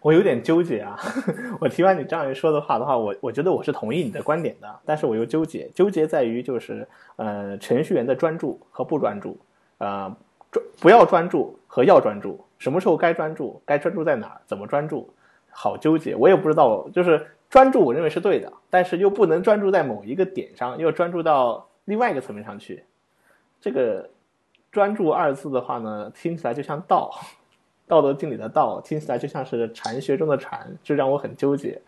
[0.00, 0.98] 我有点纠结啊。
[1.60, 6.86] 我听完你这样一说的话的话，我我觉得我是同意你的观点的，但是我又纠结，纠结在于就是
[7.16, 9.38] 呃程序员的专注和不专注，
[9.78, 10.14] 呃
[10.50, 15.12] 专不要专注和要专注，什么时候该专注，该专注在哪儿，怎么专注，
[15.50, 22.84] 好纠结，我也不知道，就是专注我认为是对的，但是又不能专注在某一个点上，又专注到另外一个层面上去，
[23.60, 24.08] 这个
[24.72, 27.10] 专注二字的话呢，听起来就像道。
[27.90, 31.82] 道德经里的道听起来就像是禅学中的禅，这让我很纠结。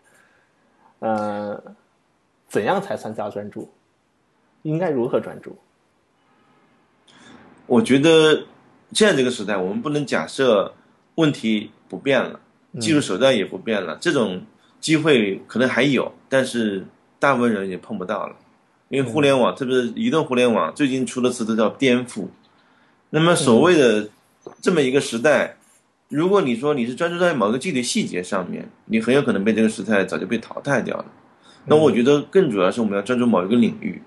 [0.99, 1.63] 呃，
[2.49, 3.71] 怎样才算叫专注？
[4.63, 5.55] 应该如何专注？
[7.65, 8.43] 我觉得
[8.91, 10.73] 现在这个时代，我们不能假设
[11.15, 12.37] 问题不变了，
[12.81, 14.45] 技术手段也不变了，这种
[14.81, 16.85] 机会可能还有，但是
[17.17, 18.35] 大部分人也碰不到了，
[18.89, 22.27] 因为互联网，特别是移动互联网，最近出的词都叫颠覆。
[23.09, 24.09] 那么所谓的
[24.61, 25.55] 这么一个时代，
[26.13, 31.05] 如果你说你是专注在某个具体细节上面，你很有可能被这个时代早就被淘汰掉了。
[31.65, 33.99] 那我觉得更主要是我们要专注某一个领域，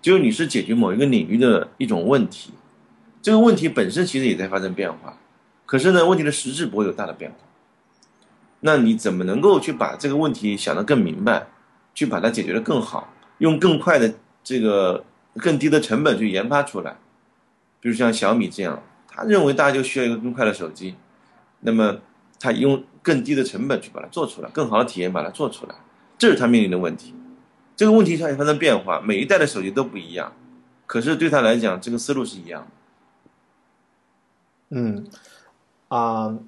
[0.00, 2.54] 就是你是解决某一个领域的一种问题，
[3.20, 5.18] 这个问题本身其实也在发生变化，
[5.66, 7.36] 可是呢，问题的实质不会有大的变化。
[8.60, 11.48] 那你怎么能够去把这个问题想得更明白，
[11.94, 15.04] 去把它解决得更好，用更快的这个
[15.36, 16.96] 更低的成本去研发出来？
[17.80, 20.94] 比如像小米这样，他认为大家就需要一个更快的手机，
[21.66, 21.98] 那么
[22.38, 25.74] 他用更低的成本去把它做出来，更好的体验把它做出来，
[26.18, 27.14] 这是他面临的问题。
[27.74, 30.32] 这个问题它也发生变化，每一代的手机都不一样，
[30.86, 32.66] 可是对他来讲，这个思路是一样的。
[34.76, 35.06] 嗯，
[35.88, 36.38] 啊、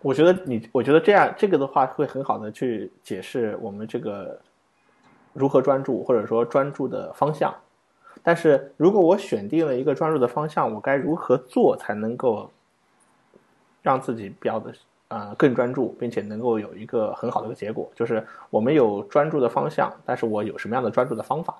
[0.00, 4.40] 我觉得你，我觉得这样这个的话会很好的去解释我们这个
[5.32, 7.54] 如何专注，或者说专注的方向。
[8.22, 12.50] 但是如果我选定了一个专注的方向，我该如何做才能够
[13.88, 14.74] 让自己标的
[15.08, 17.90] 呃更专注，并且能够有一个很好的一个结果？
[17.96, 21.56] 就是我们有专注的方向，但是我有什么样的专注的方法？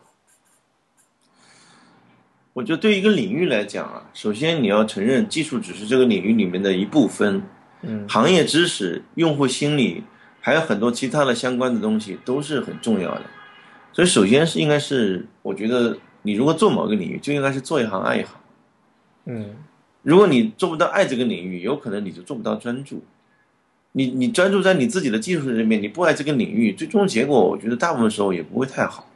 [2.53, 7.41] 我觉得对于一个领域来讲啊，首先你要承认技术只是这个领域里面的一部分，
[7.81, 10.05] 嗯行业知识、用户心理，
[10.41, 13.23] 还有很多其他的相关的东西都是很重要的。
[13.93, 18.35] 所以首先是应该是，我觉得你如果做某个领域，就应该是做一行爱一行。
[19.25, 19.57] 嗯
[20.09, 23.03] 如果你做不到爱这个领域，有可能你就做不到专注。
[23.93, 29.07] 你你专注在你自己的技术这边，你不爱这个领域，最终结果，我觉得大部分时候也不会太好。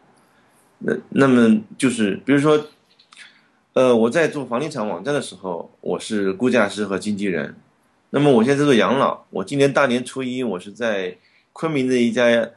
[0.80, 2.66] 那那么就是比如说，
[3.72, 7.56] 呃，我在做房地产网站的时候，我是估价师和经纪人。
[8.10, 11.16] 那么我现在做养老，我今年大年初一，我是在
[11.54, 12.50] 昆明的一家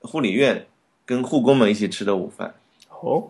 [0.00, 0.64] 护理院
[1.04, 2.54] 跟护工们一起吃的午饭。
[3.02, 3.28] 哦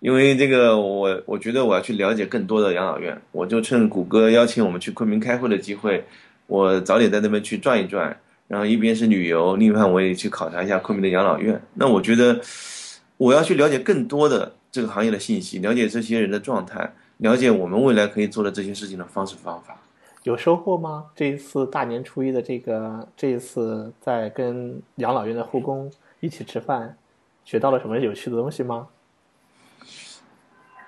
[0.00, 6.04] 因为这个我我觉得我要去了解更多的养老院，我就趁谷歌邀请我们去昆明开会的机会，
[6.46, 11.60] 我早点在那边去转一转，然后一边是旅游，另一方我也去考察一下昆明的养老院。
[11.74, 12.40] 那我觉得
[13.16, 19.76] 我要去了解更多的这个行业的信息，了解这些人的状态，了解我们未来可以做的这些事情的方式方法。
[20.22, 21.06] 有收获吗？
[21.16, 26.96] 这一次大年初一的这个这一次在跟养老院的护工一起吃饭，
[27.44, 28.86] 学到了什么有趣的东西吗？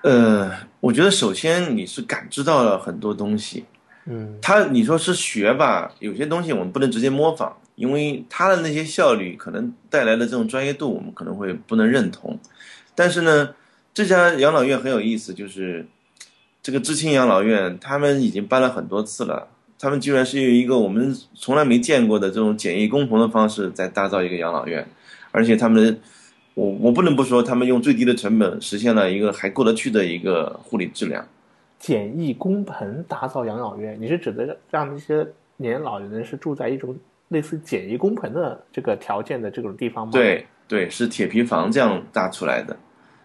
[0.03, 3.65] 呃，我觉得首先你是感知到了很多东西，
[4.05, 12.39] 嗯他你说是学吧，有些东西我们不能直接模仿，因为他的那些效率可能带来的这种专业度，我们可能会不能认同。
[12.95, 13.53] 但是呢，
[13.93, 15.85] 这家养老院很有意思，就是
[16.63, 24.87] 这个知青养老院，他们已经搬了很多次了，他们居然是用一个我们从来没见过的这种简易工棚的方式在打造一个养老院，
[25.29, 25.95] 而且他们的。
[26.53, 31.25] 我我不能不说，他们用最低的成本实现了一个还过得去的一个护理质量。
[31.79, 35.25] 简易工棚打造养老院，你是指的让那些
[35.57, 36.95] 年老人是住在一种
[37.29, 42.77] 类似简易工棚的这个条件的这种地方吗？，对对，是铁皮房这样搭出来的，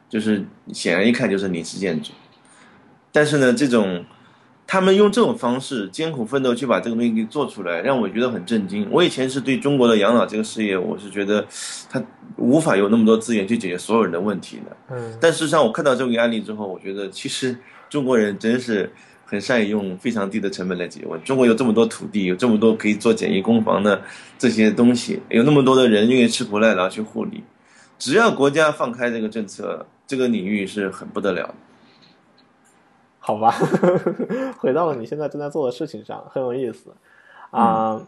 [0.09, 2.13] 就是显然一看就是临时建筑。
[3.13, 4.05] 但是呢，这种
[4.67, 8.87] 他们用这种方式艰苦奋斗去把这个东西给做出来，让我觉得很震惊。
[8.91, 11.47] 我以前是对中国的养老这个事业，我是觉得
[11.89, 12.03] 他
[12.37, 14.77] 无法有那么多资源去解决所有人的问题的。
[14.91, 17.57] 嗯但事实上，我看到这个案例之后，我觉得其实
[17.89, 18.93] 中国人真是
[19.25, 21.25] 很善于用非常低的成本来解决问题。
[21.25, 24.03] 中国有这么多土地，有这么多可以做简易工房的
[24.37, 27.45] 这些东西，有那么多的人愿意吃苦耐劳去护理，
[27.99, 31.55] 只要国家放开这个政策，这个领域是很不得了的。
[33.27, 33.53] 好吧，
[34.61, 36.95] 回到了你现在正在做的事情上，很有意思。
[37.51, 38.01] 啊、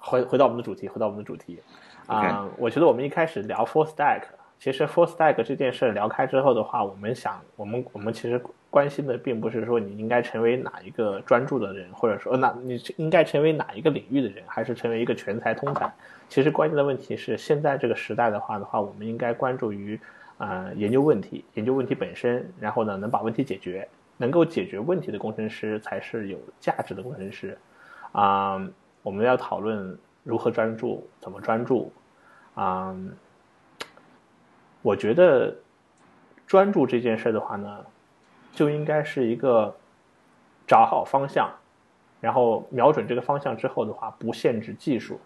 [0.00, 1.60] 回回到我们的主题，回到我们的主题。
[2.06, 4.22] 啊、我觉得我们一开始聊 full stack，
[4.58, 15.92] 其实 full stack 这件事聊开之后的话，我们想，我们我们其实关心的并不是说你应该成为哪一个专注的人，或者说哪你应该成为哪一个领域的人，还是成为一个全才通才。
[16.30, 20.00] 其实关键的问题是，现在这个时代的话的话，我们应该关注于
[20.38, 27.58] 啊、呃研究问题，研究问题本身，然后呢能把问题解决，能够解决问题的工程师才是有价值的工程师。
[28.12, 28.64] 啊、
[29.02, 31.92] 我们要讨论如何专注，怎么专注。
[32.54, 32.96] 啊、
[34.82, 35.56] 我觉得
[36.46, 37.84] 专注这件事的话呢，
[38.52, 39.74] 就应该是一个
[40.66, 41.50] 找好方向，
[42.20, 45.18] 然后瞄准这个方向之后的话，不限制技术，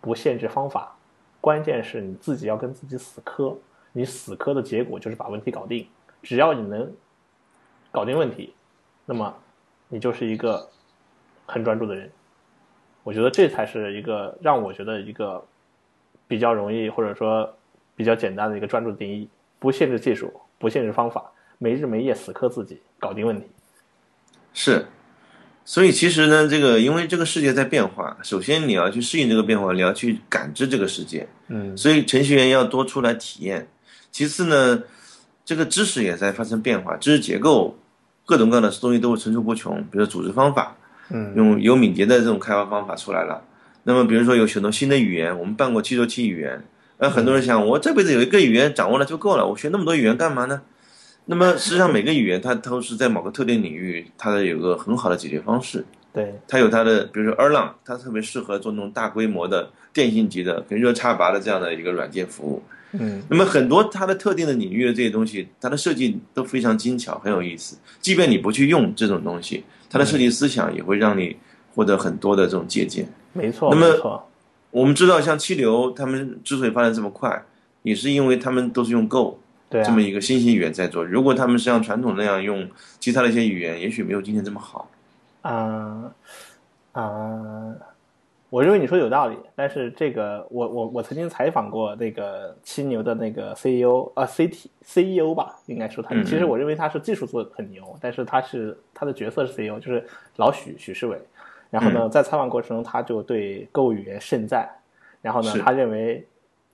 [0.00, 0.96] 不限制方法，
[1.40, 3.56] 关键是你自己要跟自己死磕。
[3.92, 5.88] 你死磕的结果就是把问题搞定。
[6.22, 6.92] 只要你能
[7.98, 8.54] 搞定问题，
[9.06, 9.34] 那么
[9.88, 10.68] 你就是一个
[11.46, 12.08] 很专注的人。
[13.02, 15.44] 我觉得这才是一个让我觉得一个
[16.28, 17.52] 比较容易或者说
[17.96, 23.48] 比较简单的一个专注的定义，不限制技术，不限制方法，没日没夜死磕自己，搞定问题。
[24.54, 24.86] 是，
[25.64, 31.26] 所以其实呢，这个因为这个世界在变化，首先你要去适应这个变化，你要去感知这个世界。
[31.48, 33.66] 嗯所以程序员要多出来体验。
[34.12, 34.84] 其次呢，
[35.44, 37.76] 这个知识也在发生变化，知识结构
[38.28, 39.82] 各种各样的东西都会层出不穷。
[39.90, 40.76] 比如组织方法，
[41.08, 43.42] 嗯用有敏捷的这种开发方法出来了。
[43.84, 46.62] 那么比如说有许多新的语言，我们办过七六七语言，
[46.98, 50.60] 呃，很多人想我这辈子有一个语言掌握了就够了，我学那么多语言干嘛呢？
[51.24, 55.84] 那么实际上每个语言它都是在某个特定领域，它的有个很好的解决方式。
[56.12, 62.62] 对，它有它的，比如说 Erlang，它特别适合做那种大规模的电信级的跟热插拔的这样的一个软件服务。
[62.92, 67.76] 嗯那么很多它的特定的领域的这些东西，它的设计都非常精巧，很有意思。
[68.00, 71.36] 即便你不去用这种东西，它的设计思想也会让你
[71.74, 73.06] 获得很多的这种借鉴。
[73.32, 74.24] 没错，那么
[74.70, 77.44] 我们知道，像气流他们之所以发展这么快，
[77.82, 79.38] 也是因为他们都是用 Go
[79.70, 81.04] 对啊这么，一个新型语言在做。
[81.04, 82.68] 如果他们是像传统那样用
[82.98, 84.90] 其他的一些语言，也许没有今天这么好。
[85.42, 86.10] 啊
[86.92, 87.72] 啊，
[88.50, 100.02] 我认为你说有道理，但是这个我我我曾经采访过那个七牛的那个 CEO 啊 CT CEO 吧，应该说他，其实我认为他是技术做的很牛，但是他是他的角色是 CEO，就是
[100.36, 101.18] 老许许世伟。
[101.70, 102.10] 然后呢，嗯。
[102.10, 104.66] 在采访过程中，他就对购物语言盛赞，
[105.20, 106.26] 然后呢，他认为，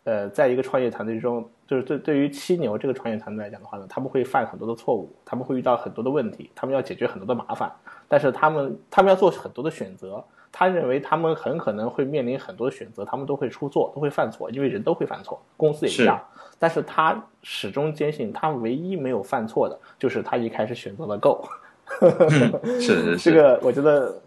[0.04, 7.68] 呃，在一个创业团队中，就是对对于七牛这个创业团队来讲的话呢，他们会犯很多的错误，他们会遇到很多的问题，他们要解决很多的麻烦，
[8.06, 10.24] 但是他们他们要做很多的选择，
[10.56, 16.24] 他认为他们很可能会面临很多选择，他们都会出错，都会犯错，因为人都会犯错，公司也一样。
[16.60, 21.44] 但是他始终坚信，他唯一没有犯错的就是他一开始选择了 Go。
[22.78, 23.42] 是是 是这。
[23.42, 24.22] 个我觉得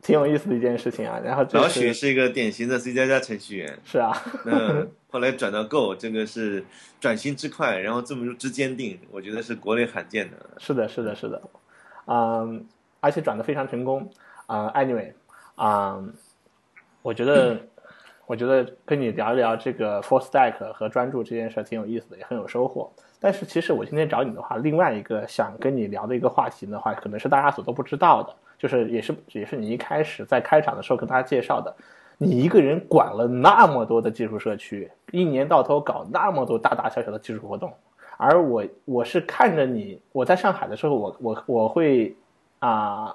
[0.00, 1.20] 挺有意思的一件事情啊。
[1.24, 4.16] 然后这老是许是一个典型的 C 加加程序员，是啊，
[4.46, 6.64] 那后来转到 Go，这个是
[7.00, 10.36] 转型之快，然后这么之坚定，我觉得是国内罕见的。
[10.58, 11.42] 是的，是的，是的，
[12.06, 12.64] 嗯，
[13.00, 14.08] 而且转的非常成功
[14.46, 15.12] 啊、anyway，
[15.56, 16.02] 啊、
[17.02, 17.56] 我觉得，
[18.26, 22.90] 我觉得跟你聊一聊这个 f o r stack 和专注这件事挺有意思的，也很有收获。
[23.20, 31.74] 但是其实我今天找你的话，另外一个想跟你聊的一个话题的话，可能是大家所都不知道的，就是也是也是你一开始在开场的时候跟大家介绍的，
[32.18, 37.72] 你一个人管了那么多的技术社区，一年到头搞那么多大大小小的技术活动，
[38.18, 42.14] 而我我是看着你，我在上海的时候，我我我会
[42.58, 43.14] 啊、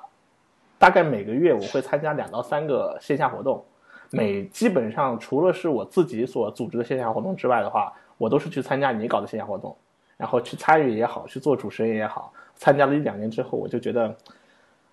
[0.79, 3.63] 大概每个月我会参加两到三个线下活动，
[4.09, 9.75] 每基本上除了是我自己所组织的线下活动之外的话，我都是去参加你搞的线下活动，
[10.17, 14.15] 然后去参与也好，去做主持人也好，参加了一两年之后，我就觉得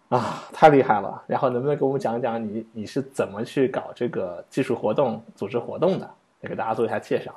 [0.09, 1.23] 啊太厉害了。
[1.27, 6.11] 然后能不能给我们讲讲你你是怎么去搞这个技术活动、组织活动的？
[6.43, 7.33] 也给大家做一下介绍。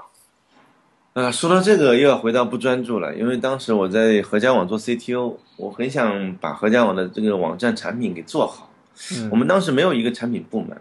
[1.20, 8.72] 啊，说到这个又要回到不专注了，因为当时我在合家网做 CTO，我很想把合家网的这个网站产品给做好。
[9.12, 10.80] 嗯我们当时没有一个产品部门，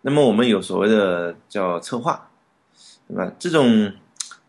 [0.00, 2.30] 那么我们有所谓的叫策划，
[3.08, 3.30] 对吧？
[3.38, 3.92] 这种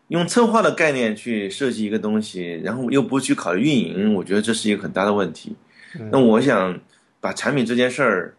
[0.08, 5.56] 用策划的概念去设计一个东西，然后又不去考虑运营，我觉得这是一个很大的问题。
[5.98, 6.78] 嗯那我想
[7.20, 8.34] 把产品这件事儿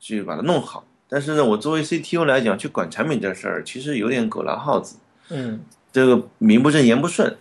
[0.00, 4.96] 去把它弄好，但是呢，我作为 CTO 来讲，去管产品这事儿，其实有点狗拉耗子。
[5.30, 5.60] 嗯
[5.96, 7.34] 这个名不正言不顺。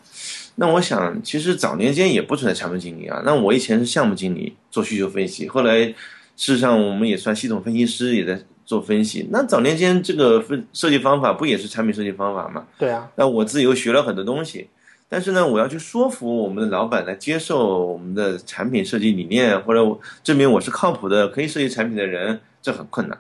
[0.56, 3.22] 那我想，其实早年间也不存在产品经理啊。
[3.26, 5.94] 那我以前是项目经理，做需求分析，后来事
[6.38, 9.28] 实上我们也算系统分析师，也在做分析。
[9.30, 12.66] 那早年间这个分设计方法不也是产品设计方法吗？
[12.80, 14.70] 对啊，那我自己又学了很多东西，
[15.10, 23.18] 但是呢，我要去说服我们的老板来接受我们的产品设计理念，或者我证明我是靠谱的可以设计产品的人，这很困难。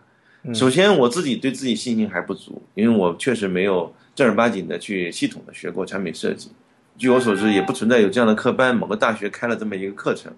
[0.47, 6.49] 嗯首先，我自己对自己信心还不足，因为我确实没有正儿八经的去系统的学过产品设计。
[6.97, 10.31] 据我所知，也不存在有这样的课班，某个大学开了这么一个课程。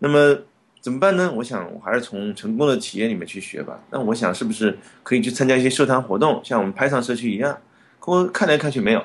[0.00, 0.36] 那么
[0.80, 1.32] 怎么办呢？
[1.36, 3.80] 我想我还是从成功的企业里面去学吧。
[3.90, 7.56] 那我想是不是可以去参加一些社团活动，像我们拍上社区一样？
[8.00, 9.02] 可我看来看去没有。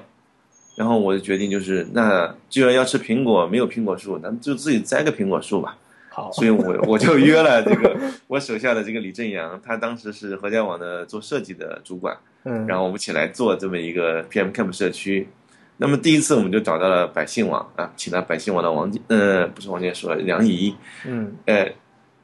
[0.76, 5.78] 然后我就决定就是，那既然要吃苹果，没有苹果树，咱们就自己栽个苹果树吧。
[6.14, 7.98] 好，所以我我就 约了这个
[8.28, 15.30] 我手下的这个李正阳，他当时是合家网的做设计的主管，嗯，然后我们一起来做这么一个 PM Camp 社区。
[15.78, 21.34] 那么第一次我们就找到了百姓网啊，请了百姓网的王呃不是王建说梁怡，嗯。
[21.46, 21.72] 呃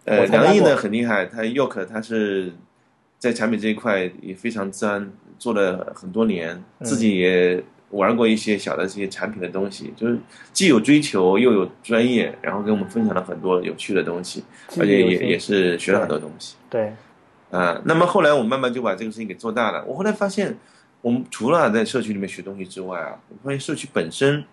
[0.03, 2.53] 呃梁毅呢很厉害，他 Yoke 他是
[3.17, 5.09] 在产品这一块也非常专，
[5.39, 6.85] 做了很多年，嗯。
[6.85, 10.19] 自己也玩过一些小的这些产品的东西，就是
[10.51, 14.43] 既有追求又有专业，然后跟我们分享了很多有趣的东西，
[14.77, 16.55] 而且也也是学了很多东西。
[16.69, 16.93] 对，
[17.49, 19.83] 啊，那么后来我慢慢就把这个事情给做大了。
[19.85, 20.57] 我后来发现，
[21.01, 24.43] 我们除了在社区里面学东西之外啊，我发现社区本身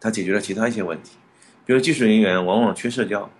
[0.00, 1.12] 它解决了其他一些问题，
[1.64, 3.30] 比如技术人员往往缺社交。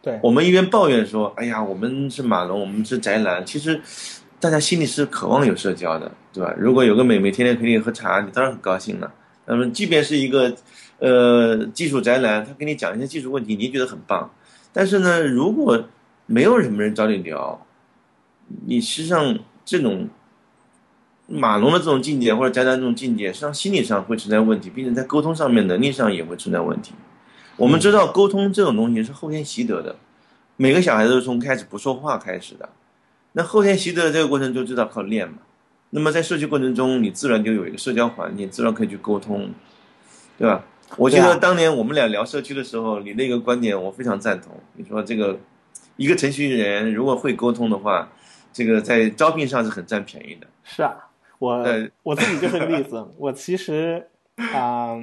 [0.00, 3.80] 对，我们一边抱怨说，哎呀，我们是码农，我们是宅男，其实
[4.42, 6.52] 大家心里是渴望有社交的，对吧？
[6.58, 9.14] 如果有个美眉天天陪你喝茶，你当然很高兴了。
[9.46, 10.52] 那么，即便是一个
[10.98, 14.28] 呃技术宅男，他跟你讲一些技术问题，你也觉得很棒。
[14.72, 15.84] 但是呢，如果
[16.26, 17.64] 没有什么人找你聊，
[18.66, 20.08] 你实际上这种
[21.28, 26.94] 马龙的这种境界或者宅男这种境界，实际上心理上会存在问题，并且在沟通上面能力上也会存在问题。
[27.56, 29.94] 我们知道沟通这种东西是后天习得的，
[30.56, 32.68] 每个小孩都是从开始不说话开始的。
[33.32, 35.38] 那后天习得的这个过程就知道靠练嘛。
[35.90, 39.50] 那么在社区过程中，你自然就有一个社交环境，自然可以去沟通，
[40.38, 40.64] 对吧？
[40.96, 44.52] 我记得当年我们俩聊社区的时候，你那个观点我非常赞同。
[44.74, 45.38] 你说这个
[45.96, 48.10] 一个程序员如果会沟通的话，
[48.52, 50.46] 这个在招聘上是很占便宜的。
[50.62, 51.08] 是啊，
[51.38, 51.64] 我
[52.02, 53.06] 我自己就是个例子。
[53.16, 54.06] 我其实
[54.54, 54.98] 啊，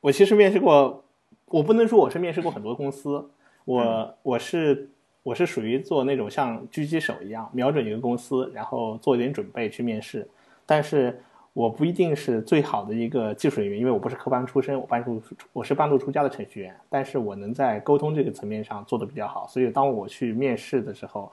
[0.00, 1.04] 我其实面试过，
[1.46, 3.30] 我不能说我是面试过很多公司，
[3.64, 4.90] 我我是
[5.24, 10.24] 我是属于做那种像狙击手一样，瞄准一个公司，然后做一点准备去面试，
[10.64, 11.20] 但是。
[11.54, 15.22] 我不一定是最好的一个技术人员，因为我不是科班出身，我半路
[15.52, 16.74] 我是半路出家的程序员。
[16.90, 21.30] 但是我能在沟通这个层面上做的比较好，所以当我去面试的时候，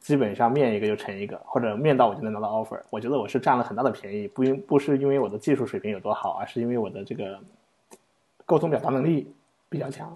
[0.00, 2.80] 基本上面一个就成一个，或者面到我就能拿到 offer。
[2.88, 7.38] 我觉得我是占了很大的便宜，不因不是因为我的技术水平有多好，而是因为我的这个
[8.46, 9.30] 沟通表达能力
[9.68, 10.10] 比较强。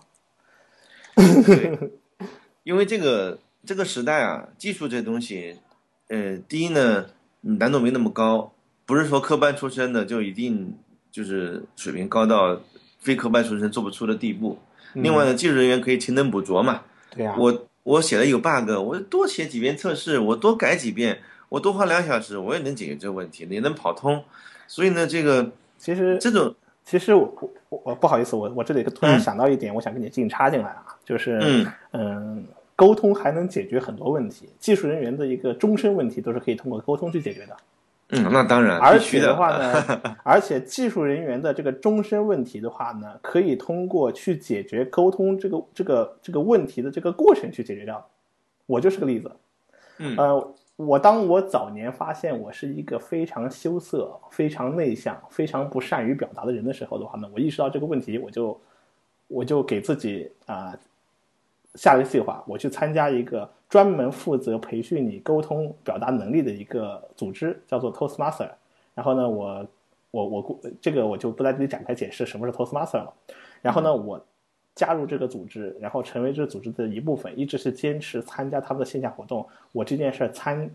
[2.62, 5.56] 因为这个这个时代啊，技术这东西，
[6.08, 7.06] 呃，第一呢，
[7.42, 8.52] 难度没那么高。
[8.86, 10.76] 不是说科班出身的就一定
[11.12, 12.60] 就是水平高到
[12.98, 14.58] 非科班出身做不出的地步。
[14.94, 16.82] 另外呢，技术人员可以勤能补拙嘛。
[17.10, 17.36] 对呀。
[17.38, 24.22] 我我写的有 bug，我多写几遍测试，我多改几遍，我多花两小时，我也能解决这个问题，也能跑通。
[24.66, 26.54] 所以呢，这个其实这种
[26.84, 32.44] 其实我我我不好意思，我我这里突然想到一点，我想跟你进插进来啊，就是嗯嗯，
[32.76, 37.56] 沟通还能解决很多问题，技术人员的一个终身问题都是可以通过沟通去解决的。
[38.10, 48.06] 嗯，那当然，而且的话呢， 而且技术人员的这个终身问题的话呢，可以通过去解决沟通这个这个这个问题的这个过程去解决掉。
[48.66, 49.32] 我就是个例子。
[49.98, 58.60] 嗯，呃，我当我早年发现我是一个非常羞涩、非常内向、非常不善于表达的人的时候的话呢，我意识到这个问题，我就
[59.28, 60.74] 我就给自己啊
[61.74, 63.48] 下一个计划，我去参加一个。
[63.70, 68.50] 专门负责培训你沟通表达能力的一个组织，叫做 Toastmaster。
[68.96, 69.64] 然后呢，我
[70.10, 73.14] 我我这个我就不在这里展开解释什么是 Toastmaster 了。
[73.62, 74.20] 然后呢，我
[74.74, 79.46] 加入这个组织，然后成为这个组织的一部分，一直是坚持参加他们的线下活动。
[79.70, 80.68] 我这件事参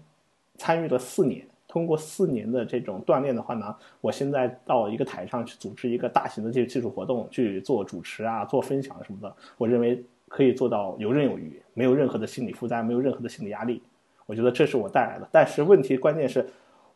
[0.57, 9.35] 参与了四年，通过四年的这种锻炼的话呢，我现在到一个台上去组织一个大型的这个技术活动，去做主持啊，做分享什么的。
[9.57, 10.01] 我认为。
[10.35, 13.81] 可以做到游刃有余，没有任何的心理负担，没有任何的心理压力。
[14.25, 15.25] 我觉得这是我带来的。
[15.31, 16.45] 但是问题关键是，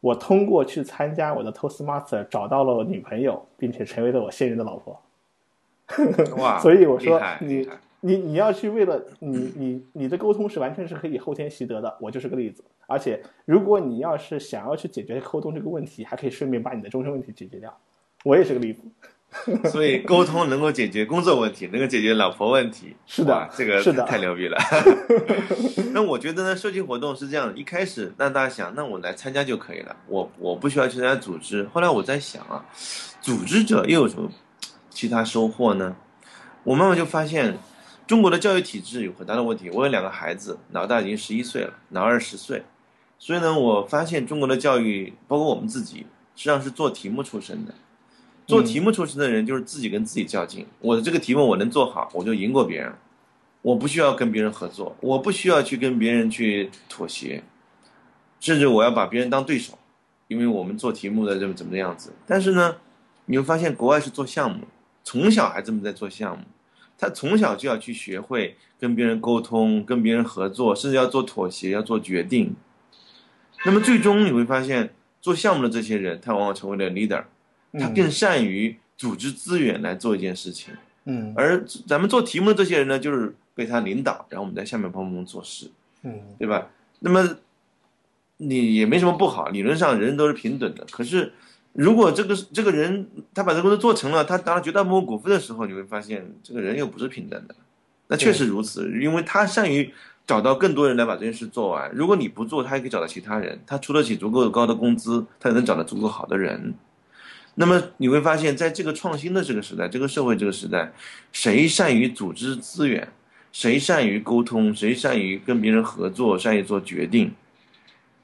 [0.02, 5.02] 我通过去参加我的 Toastmaster 找到了女朋友，并且成为了我现任的老婆。
[6.36, 6.60] 哇！
[6.60, 7.66] 所以我说你
[8.02, 11.96] 你你要去为了你你你的沟通是完全是可以后天习得的。
[12.02, 12.62] 我就是个例子。
[12.88, 17.74] 而且如果你要是想要去解决沟通这个问题，还可以顺便把你的终身问题解决掉。
[18.26, 18.82] 我也是个例子。
[19.72, 24.58] 所以沟通能够解决工作问题，能够解决老婆问题，是的，这个是的，太牛逼了。
[25.94, 31.64] 那我觉得呢，社区活动是这样，一开始让大家想，那我来参加就可以了，我我不需要去参加组织。
[31.72, 32.66] 后来我在想啊，
[33.22, 34.32] 组织者又有什么
[34.90, 35.96] 其他收获呢？
[36.64, 37.58] 我慢慢就发现，
[38.08, 39.70] 中国的教育体制有很大的问题。
[39.70, 42.64] 我有两个孩子，老大已经十一岁了，老二十岁，
[43.20, 46.00] 所以呢，我发现中国的教育，包括我们自己，
[46.36, 47.74] 实际上是做题目出身的。
[48.50, 50.66] 做题目出身的人就是自己跟自己较劲。
[50.80, 52.92] 我的这个题目我能做好，我就赢过别人。
[53.62, 57.44] 我不需要跟别人合作，我不需要去跟别人去妥协，
[58.40, 59.78] 甚至我要把别人当对手，
[60.28, 62.12] 因为我们做题目的这么怎么样子。
[62.26, 62.78] 但是呢，
[63.26, 64.64] 你会发现国外是做项目，
[65.04, 66.46] 从小孩子们在做项目，
[66.98, 72.56] 他从小就要去学会跟别人沟通、跟别人合作，甚至要做妥协、要做决定。
[73.64, 77.26] 那么最终你会发现，做项目的这些人，他往往成为了 leader。
[77.74, 80.74] 他更善于组织资源来做一件事情，
[81.06, 85.70] 嗯，而咱们做题目的这些人呢，就是被他领导，然后我们在下面帮忙做事，
[86.04, 86.68] 嗯，对吧？
[87.00, 87.38] 那么
[88.38, 90.86] 你也没什么不好，理论上人人都是平等的。
[90.92, 91.32] 可是
[91.74, 97.56] 如果这个这个人他把这个工作做成了，他拿了绝大部分股份的时候，你会发现这个人又不是平等的。
[98.08, 99.94] 那确实如此，因为他善于
[100.26, 101.92] 找到更多人来把这件事做完。
[101.94, 106.74] 如果你不做，他还可以找到其他人，他出得起足够高的工资，他也能找到足够好的人。
[107.62, 110.94] 那么你会发现，在这个创新的这个时代，这个社会这个时代，
[111.34, 113.12] 谁善于组织资源，
[113.52, 117.36] 谁善于沟通，谁善于跟别人合作，善于做决定，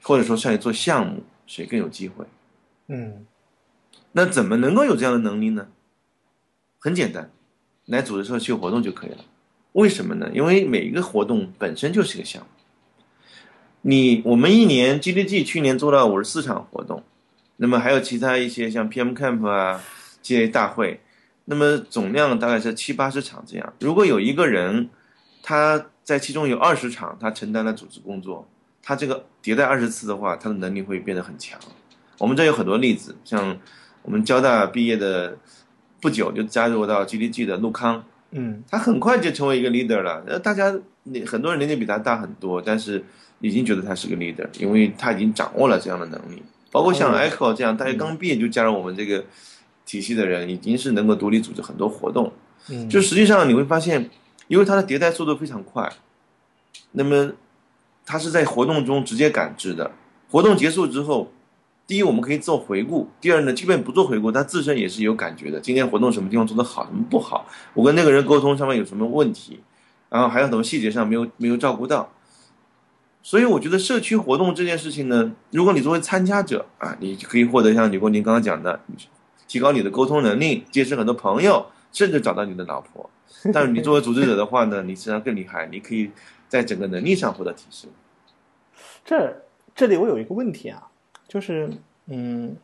[0.00, 2.24] 或者说善于做项目，谁更有机会？
[2.86, 3.26] 嗯，
[4.12, 5.68] 那怎么能够有这样的能力呢？
[6.78, 7.30] 很简单，
[7.84, 9.18] 来组织社区活动就可以了。
[9.72, 10.30] 为什么呢？
[10.32, 12.48] 因为每一个活动本身就是一个项目。
[13.82, 17.04] 你我们一年 GDG 去年做了五十四场活动。
[17.58, 19.82] 那么还有其他一些像 PM Camp 啊
[20.22, 21.00] 这些大会，
[21.46, 23.72] 那么总量大概是七八十场这样。
[23.80, 24.90] 如果有一个人，
[25.42, 28.48] 他在其中有二十场，他承担了组织工作，
[28.82, 31.58] 他这个迭代二十次的话，他的能力会变得很强。
[32.18, 33.56] 我们这有很多例子，像
[34.02, 35.36] 我们交大毕业的
[36.00, 40.24] 不久就加入到 GDG 的陆康，嗯，他很快就成为一个 leader 了。
[40.26, 40.74] 那，大家
[41.26, 43.04] 很多人年纪比他大很多，但是
[43.40, 46.42] 已经觉得他是个 leader，因为他已经掌握了这样的能力。
[46.70, 49.24] 包括像 Echo 这样，大学刚毕业就加入我们这个
[49.84, 52.32] 体系的人，已经是能够独立组织很多活动。
[52.68, 54.10] 嗯，就实际上你会发现，
[54.48, 55.90] 因为它的迭代速度非常快，
[56.92, 57.32] 那么
[58.04, 59.92] 它是在活动中直接感知的。
[60.28, 61.30] 活动结束之后，
[61.86, 65.60] 第一我们可以做回顾，第二呢，即便不做回顾，他自身也是有感觉的。
[65.60, 69.60] 今天活动什么地方做得好，什么不好，我跟那个人沟通上面有什么问题，
[70.10, 72.12] 然后还有很多细节上没有没有照顾到。
[73.26, 78.78] 所以我觉得社区活动这件事情呢，如果你作为参加者啊，你可以获得像李国宁刚刚讲的，
[79.48, 83.10] 提高你的沟通能力，结识很多朋友，甚至找到你的老婆。
[83.52, 86.08] 但是你作为组织者的话呢，你实际上更厉害，你可以
[86.48, 87.90] 在整个能力上获得提升。
[89.04, 89.42] 这
[89.74, 90.86] 这里我有一个问题啊，
[91.26, 91.68] 就是
[92.06, 92.54] 嗯，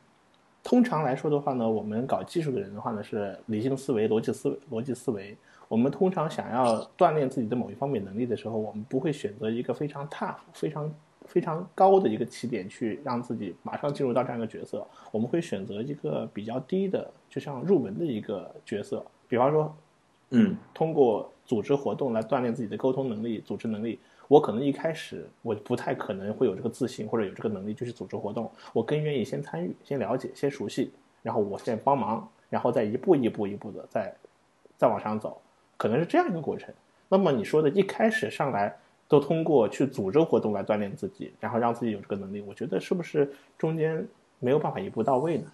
[0.63, 5.37] 通常来说的话呢，我们搞技术的人的话呢是理性思维、逻辑思维、逻辑思维。
[5.73, 10.95] 我们通常想要锻炼自己的某一方面能力的时候，我们不会选择一个非常 tough、非常
[11.25, 14.87] 非常高的一个起点去让自己马上进入到这样一个角色。
[15.11, 19.03] 我们会选择一个比较低的，就像入门的一个角色。
[19.27, 19.75] 比方说，
[20.29, 23.99] 嗯，通过组织活动来锻炼自己的沟通能力、组织能力。
[24.29, 28.53] 我可能一开始我不太可能会有这个自信或者有这个能力，就去组织活动。
[28.75, 30.93] 我更愿意先参与、先了解、先熟悉，
[31.23, 34.15] 然后我先帮忙，然后再一步一步一步的再
[34.77, 35.41] 再往上走。
[35.83, 36.73] 可能是这样一个过程。
[37.09, 38.73] 那么你说的一开始上来
[39.09, 43.29] 都通过去组织活动来锻炼自己，然后让自己有这个能力，我觉得是不是
[43.59, 44.07] 中间
[44.39, 45.47] 没有办法一步到位呢？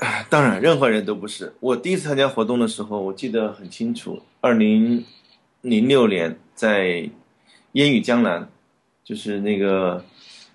[0.30, 1.52] 当然，任何人都不是。
[1.60, 5.04] 我第一次参加活动的时候，我记得很清楚，二零
[5.60, 7.10] 零六年在
[7.72, 8.48] 烟雨江南，
[9.04, 10.02] 就是那个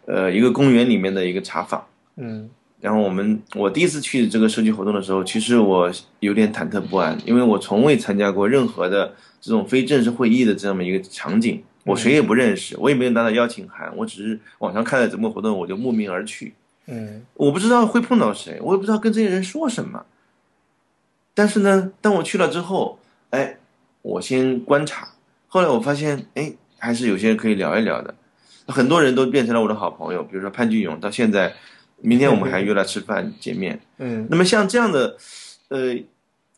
[0.07, 1.86] 呃一个公园里面的一个茶坊。
[2.15, 2.49] 嗯。
[2.84, 16.53] 然后我们，我第一次去这个社区活动的时候，其实我有点忐忑不安，因为我从未参加过任何的这种非正式会议的这么一个场景，我谁也不认识，我也没有拿到邀请函，我只是网上看了整个活动，我就慕名而去。
[16.88, 20.05] 嗯，我不知道会碰到谁，我也不知道跟这些人说什么。
[21.34, 23.59] 但是呢，当我去了之后，哎，
[24.01, 25.07] 我先观察，
[25.47, 28.13] 后来我发现，哎，还是有些人可以聊一聊的，
[28.67, 31.53] 很多人都变成了我的好朋友，比如说潘俊勇，到现在。
[32.04, 33.80] 明天我们还约了吃饭见面。
[33.97, 35.18] 嗯，那么像这样的，
[35.70, 35.97] 呃，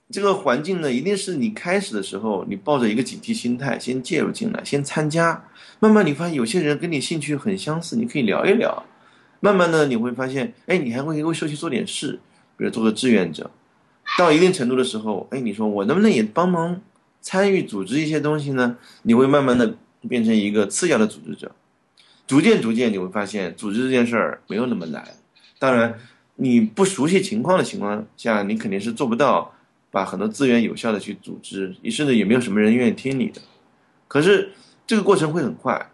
[0.09, 5.45] 这个环境呢，一定是你开始的时候，你抱着一个警惕心态，先介入进来，先参加。
[5.79, 8.83] 慢慢你发现有些人跟你兴趣很相似，你可以聊一聊。
[9.39, 12.19] 慢慢的你会发现，哎，你还会为社区做点事，
[12.57, 13.51] 比如做个志愿者。
[14.17, 16.81] 到一定程度的时候，哎，你说我能不能也帮忙
[17.21, 18.77] 参与组织一些东西呢？
[19.03, 19.75] 你会慢慢的
[20.09, 21.51] 变成一个次要的组织者。
[22.25, 25.03] 逐渐逐渐你会发现，组织这件事儿没有那么难。
[25.57, 25.97] 当然，
[26.35, 29.53] 你不熟悉情况的情况下，你肯定是做不到
[29.89, 33.41] 把很多资源有效的去组织，甚至也没有什么人愿意听你的。
[34.07, 34.51] 可是
[34.85, 35.91] 这个过程会很快，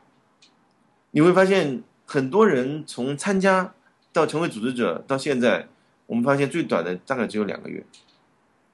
[1.11, 3.73] 你会发现很多人从参加
[4.11, 5.67] 到成为组织者到现在，
[6.07, 7.85] 我们发现最短的大概只有两个月。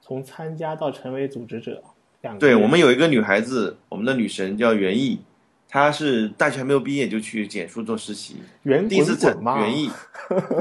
[0.01, 1.83] 从参加到成为组织者，
[2.21, 5.19] 两对我们有一个女孩子，我们的女神叫袁毅。
[5.69, 9.91] 他是大学还没有毕业就去简书做实习，袁第一次滚滚袁毅，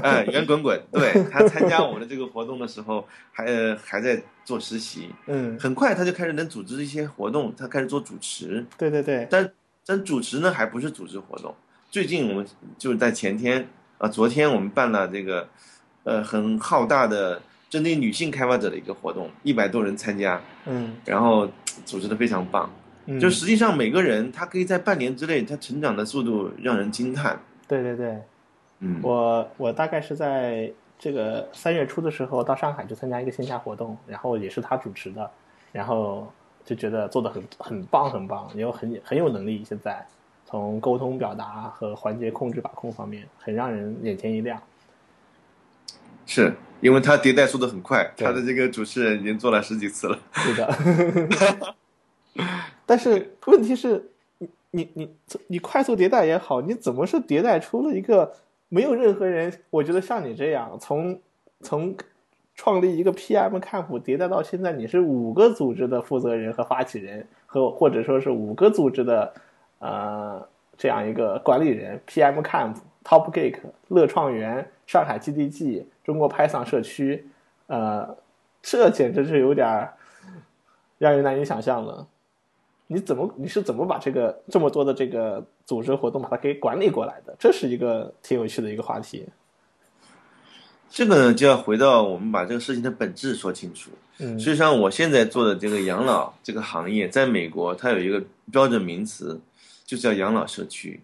[0.03, 9.49] 哎， 袁滚滚，对他参加我们的这个活动的时候，还呃还在做实习，嗯，很快他就开始能组织一些活动，他开始做主持，对对对，但
[9.87, 11.55] 但主持呢还不是组织活动，
[11.91, 12.47] 最近我们
[12.77, 15.49] 就是在前天啊，昨天我们办了这个，
[16.03, 17.41] 呃，很浩大的
[17.71, 21.49] 针对女性开发者的一个活动，一百多人参加，嗯，然后
[21.85, 22.69] 组织的非常棒。
[23.21, 27.41] 就实际上每个人他可以在半年之内，他成长的速度让人惊叹。
[27.69, 28.19] 对对对，
[28.81, 35.31] 嗯，我我大概是在这个三月初的时候到上海去参加一个线下活动，然后也是他主持的，
[35.73, 36.33] 然后
[36.65, 39.65] 就觉得做的很很棒很棒，也有很很有能力。
[39.65, 40.05] 现在
[40.45, 44.61] 从沟通表达和环节控制把控方面，很让人眼前一亮。
[46.27, 50.19] 是因为他迭代速度很快，他的这个主持人已经做了十几次了。
[50.33, 51.77] 是的。
[52.85, 55.17] 但是问题是，你你你
[55.49, 58.33] 你快速迭代也好，你怎么是迭代出了一个
[58.69, 59.53] 没有任何人？
[59.71, 61.19] 我觉得像你这样，从
[61.61, 61.97] 从
[62.55, 69.35] 创立一个 PM Camp 迭代到现在，你是五个组织的负责人和发起人，和或者说是五个组织的
[69.79, 73.59] 呃这样一个管理人，PM Camp、Top Geek、
[73.89, 77.27] 乐创园、上海 GDG、中国 Python 社区，
[77.67, 78.17] 呃，
[78.63, 79.89] 这简直是有点
[80.99, 82.07] 让人难以想象的。
[82.89, 87.35] 你怎么你是怎么把这个这么多的这个组织活动把它给管理过来的？
[87.39, 89.27] 这是一个挺有趣的一个话题。
[90.89, 93.91] 这个呢，就要回到我们把这个事情的本质说清楚。
[94.19, 99.41] 嗯实际上，我现在做的这个养老这个行业，在美国它有一个标准名词，
[99.85, 101.01] 就叫养老社区，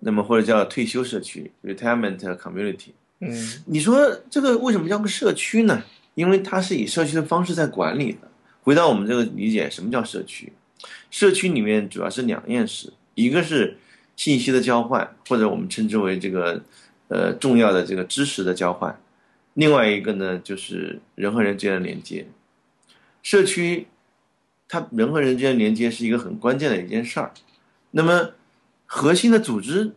[0.00, 2.90] 那么或者叫退休社区 （retirement community）。
[3.20, 5.82] 嗯你说这个为什么叫个社区呢？
[6.14, 8.28] 因为它是以社区的方式在管理的。
[8.62, 10.52] 回到我们这个理解，什么叫社区？
[11.10, 13.76] 社区里面主要是两件事，一个是
[14.16, 16.62] 信息的交换，或者我们称之为这个
[17.08, 18.92] 呃重要的这个知识的交换；
[19.54, 22.26] 另外一个呢，就是人和人之间的连接。
[23.22, 23.86] 社区，
[24.68, 27.32] 它人和人之间连接是一个很关键的一件事儿。
[27.92, 28.30] 那么
[28.86, 29.92] 核心的组织，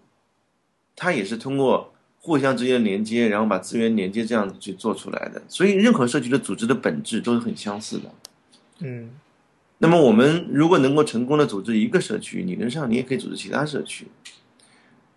[0.95, 5.41] 它也是通过互相之间的连接，然后把资源连接这样子去做出来的。
[5.47, 8.11] 所以，任何社区的组织的本质都是很相似的。
[8.79, 9.09] 嗯
[9.77, 14.07] 那么，我们如果能够成功的组织一个社区，理论上你也可以组织其他社区，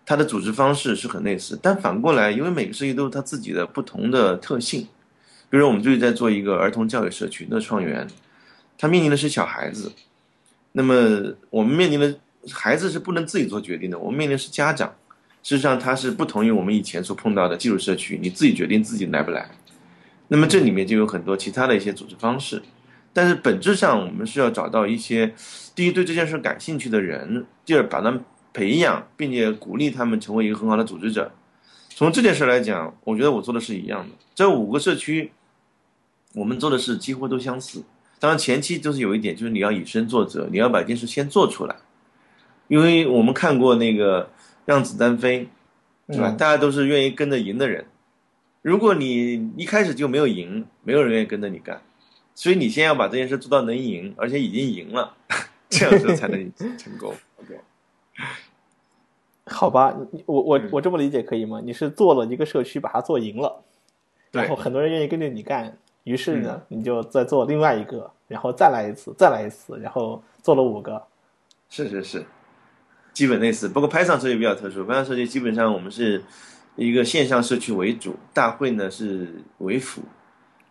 [0.05, 1.57] 它的组织方式是很类似。
[1.61, 4.87] 但反过来，因为每个社区都有它自己的不同的特性，
[5.49, 8.05] 比如我们最近在做一个儿童教育社区乐创园，
[8.77, 9.93] 它面临的是小孩子，
[10.73, 12.19] 那么我们面临的
[12.51, 14.93] 孩子是不能自己做决定的，我们面临的是家长。
[15.41, 19.49] 事实上，它是不同于我们以前所碰到的技术社区，你自己决定自己来不来。
[20.27, 22.61] 那么这里面就有很多其他的一些组织方式。
[23.11, 25.33] 但是本质上，我们是要找到一些，
[25.75, 31.31] 第一对这件事感兴趣的人，第二把他们培养，并且鼓励他们成为一个很好的组织者。
[31.89, 34.15] 从这件事来讲，我觉得我做的是一样的。
[34.33, 35.31] 这五个社区，
[36.33, 37.83] 我们做的事几乎都相似。
[38.19, 41.75] 当然前期就是有一点，就是你要以身作则，你要把一件事先做出来。
[42.67, 44.25] 因为我们看过那个
[44.65, 45.41] 《让子弹飞》，
[46.07, 46.29] 对吧？
[46.29, 47.85] 嗯大家都是愿意跟着赢的人。
[48.61, 51.81] 如果你一开始就没有赢，没有人愿意跟着你干。
[52.39, 55.13] 所以你先要把这件事做到能赢，而且已经赢了，
[55.69, 57.13] 这样子才能 成功。
[57.35, 57.59] OK，
[59.43, 59.93] 好吧，
[60.25, 61.59] 我我嗯我这么理解可以吗？
[61.61, 63.61] 你是做了一个社区，把它做赢了，
[64.31, 71.05] 然后很多人愿意跟着你干，于是呢，你就再做另外一个，然后再来一次，再来一次，然后做了五个。
[71.69, 72.25] 是是是，
[73.11, 73.67] 基本类似。
[73.67, 76.23] 不过 Python 社区比较特殊，Python 社区基本上我们是
[76.77, 80.01] 一个线上社区为主，大会呢是为辅，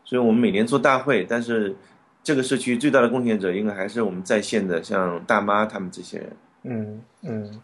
[0.08, 1.76] 所以我们每年做大会，但是
[2.22, 6.36] 这个社区最大的贡献者应该还是我们在线的，像大妈他们这些人。
[6.62, 7.62] 嗯嗯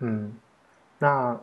[0.00, 0.32] 嗯，
[0.98, 1.40] 那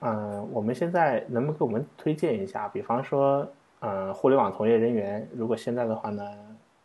[0.00, 2.66] 嗯、呃我们现在能不能给我们推荐一下？
[2.66, 3.48] 比方说，
[3.78, 6.24] 呃，互联网从业人员，如果现在的话呢，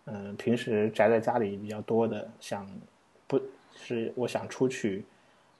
[0.05, 2.67] 嗯、平时宅在家里比较多的，想
[3.25, 3.41] 不
[3.73, 5.03] 是我想出去，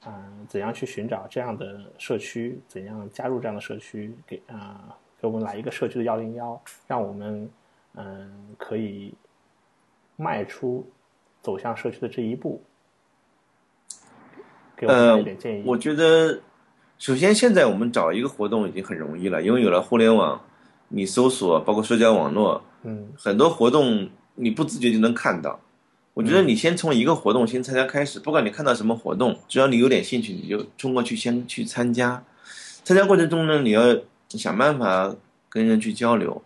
[0.06, 2.60] 嗯、怎样去寻找这样的社区？
[2.68, 4.16] 怎样加入这样的社区？
[4.28, 4.96] 给啊、
[5.26, 7.50] 给我们来一个社区的幺零幺，让我们
[7.96, 9.12] 嗯、可以
[10.18, 10.86] 迈出
[11.42, 12.62] 走向社区的这一步。
[14.78, 15.64] 给我们呃一点建议。
[15.66, 16.40] 我觉得，
[17.00, 20.40] 首先现在我们找一个活动已经很容易了，因为有了互联网，
[20.90, 25.60] 你搜索包括社交网络，嗯很多活动你不自觉就能看到。
[26.14, 32.24] 我觉得你先从一个活动先参加开始，不管你看到什么活动，只要你有点兴趣，你就冲过去先去参加。
[32.84, 33.82] 参加过程中呢，你要
[34.38, 35.16] 想办法
[35.50, 36.42] 跟人去交流，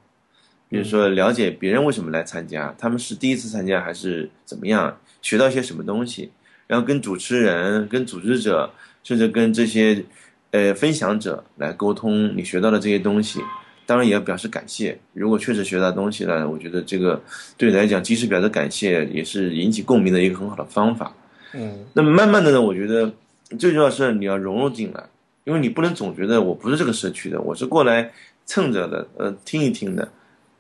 [0.70, 6.32] 比如说了解别人为什么来参加，他们是第一次参加还是怎么样，学到一些什么东西，
[6.68, 8.72] 然后跟主持人、跟组织者，
[9.04, 10.04] 甚至跟这些
[10.52, 13.40] 呃分享者来沟通你学到的这些东西。
[13.86, 15.00] 当然也要表示感谢。
[15.14, 17.20] 如果确实学到东西了，我觉得这个
[17.58, 21.12] 对你来讲，及时表达感谢也是引起共鸣的一个很好的方法。
[21.56, 23.12] 嗯那么慢慢的呢，我觉得
[23.58, 25.04] 最重要是你要融入进来，
[25.50, 28.12] 因为你不能总觉得我不是这个社区的，我是过来
[28.46, 30.08] 蹭着的，呃，听一听的。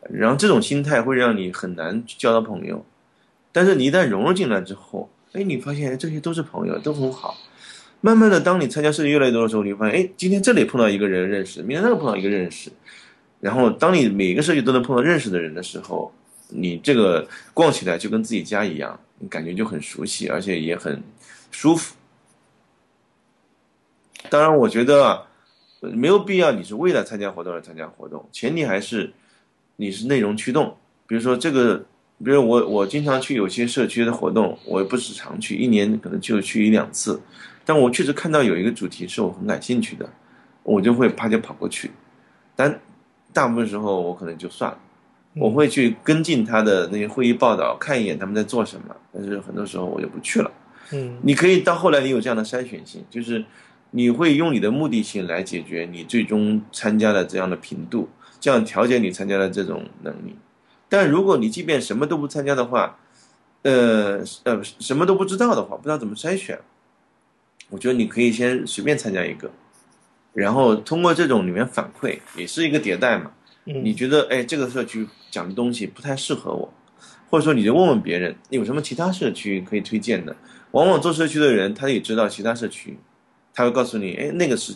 [0.10, 2.84] 然后这种心态会让你很难交到朋友。
[3.52, 7.38] 但是你一旦融入进来之后，哎，你发现这些都是朋友，都很好。
[8.02, 12.72] 慢慢的，当你参加社区越来越多的时候，你会发现，哎，今天这里碰到一个人认识，明天那个碰到一个认识。
[13.40, 16.12] 然后，当你每个社区都能碰到认识的人的时候，
[16.48, 21.00] 你这个逛起来就跟自己家一样，你感觉就很熟悉，而且也很
[21.52, 21.94] 舒服。
[24.30, 25.25] 当然，我觉得
[25.82, 29.11] 没有必要你是为了参加活动而参加活动，前提还是
[29.77, 30.75] 你是内容驱动。
[31.07, 31.77] 比如说这个，
[32.23, 37.19] 比如我我经常去有些社区的活动，我也不是常去，一年可能就去一两次，
[37.65, 40.07] 但我确实看到有一个主题是我很感兴趣的，
[40.63, 41.89] 我就会啪就跑过去。
[42.55, 42.80] 但
[43.34, 44.77] 大部分时候我可能就算了，
[45.36, 50.51] 我会去跟进他的那些会议报道，看一眼他们在做什么，但是很多时候我就不去了。
[50.91, 53.45] 嗯你可以到后来，你有这样的筛选性，就是
[53.92, 58.10] 你会用你的目的性来解决你最终参加的这样的频度，
[58.40, 60.36] 这样调节你参加的这种能力。
[60.88, 63.00] 但如果你即便什么都不参加的话，
[63.62, 66.60] 呃呃，什么都不知道的话，不知道怎么筛选，
[67.70, 69.52] 我觉得你可以先随便参加一个，
[70.34, 73.32] 然后通过这种里面反馈，也是一个迭代嘛。
[73.66, 76.74] 嗯你觉得哎，这个社区讲的东西不太适合我，
[77.30, 80.36] 或者说你就问问别人有什么其他社区可以推荐的。
[80.72, 82.98] 往往做社区的人，他也知道其他社区，
[83.54, 84.74] 他会告诉你，哎，那个是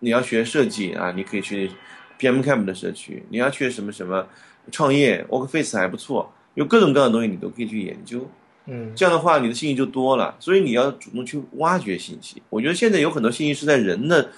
[0.00, 1.70] 你要学设计啊，你可以去
[2.18, 4.26] PM Camp 的社区；你要去什么什么
[4.70, 8.28] 创业，Workface 还不错，有各种各样的东西你都可以去研究。
[8.66, 12.42] 嗯这样的话，你的信息就多了，所以你要主动去挖掘信息。
[12.48, 14.30] 我觉得现在有很多信息是在人的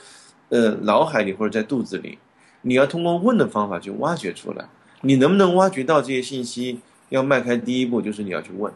[0.49, 2.19] 呃脑海里或者在肚子里，
[2.63, 4.69] 你要通过问的方法去挖掘出来。
[5.03, 6.81] 你能不能挖掘到这些信息？
[7.11, 8.73] 要迈开第一步，就是你要去问。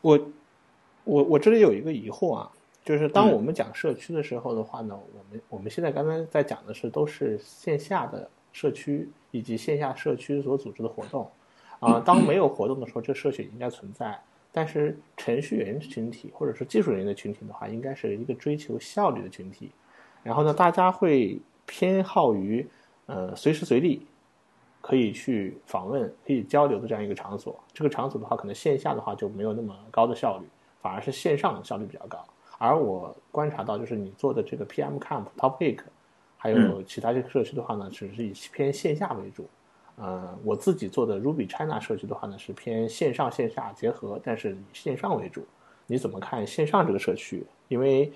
[0.00, 0.30] 我
[1.04, 2.50] 我我这里有一个疑惑啊，
[2.88, 11.30] 就是当嗯我们讲社区的时候的话呢，我们我们现在刚才在讲的是都是线下的社区以及线下社区所组织的活动
[11.80, 14.18] 啊、当没有活动的时候，这社区应该存在。
[14.50, 19.70] 但是程序员群体或者是技术人员的群体的话，应该是一个追求效率的群体。
[20.22, 22.66] 然后呢，大家会偏好于
[23.04, 24.06] 呃随时随地
[24.80, 27.62] 可以去访问、可以交流的这样一个场所。
[27.74, 30.46] 这个场所的话，可能线下的话就没有那么高的效率，
[30.80, 32.24] 反而是线上效率比较高。
[32.58, 35.78] 而我观察到，就是你做的这个 PM Camp、Top Week，
[36.36, 39.48] 还有其他这个社区的话呢，只是以偏线下为主。
[39.96, 45.44] 呃，我自己做的 Ruby China 社区的话呢，是偏线上线下结合，但是以线上为主。
[45.86, 47.44] 你怎么看线上这个社区？
[47.68, 48.12] 因为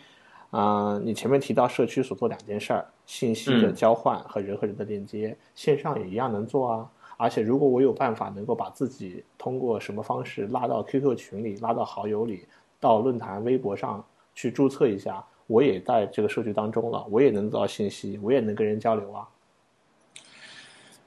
[0.50, 6.90] 啊、呃你前面提到社区所做两件事儿，信息的嗯交换和人和人的链接，线上也一样能做啊。
[7.16, 12.46] 而且如果我有办法能够把自己通过什么方式拉到 QQ 群里、拉到好友里、
[12.78, 14.04] 到论坛、微博上
[14.34, 19.28] 去注册一下，我也在这个社区当中了，我也能得到信息，我也能跟人交流啊。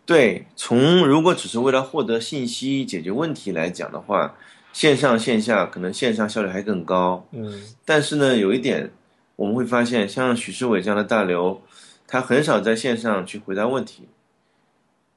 [0.05, 4.35] 对，从如果只是为了获得信息、解决问题来讲的话，
[4.71, 7.25] 线上线下可能线上效率还更高。
[7.31, 8.91] 嗯但是呢，有一点
[9.35, 11.61] 我们会发现，像许世伟这样的大流，
[12.05, 14.07] 他很少在线上去回答问题，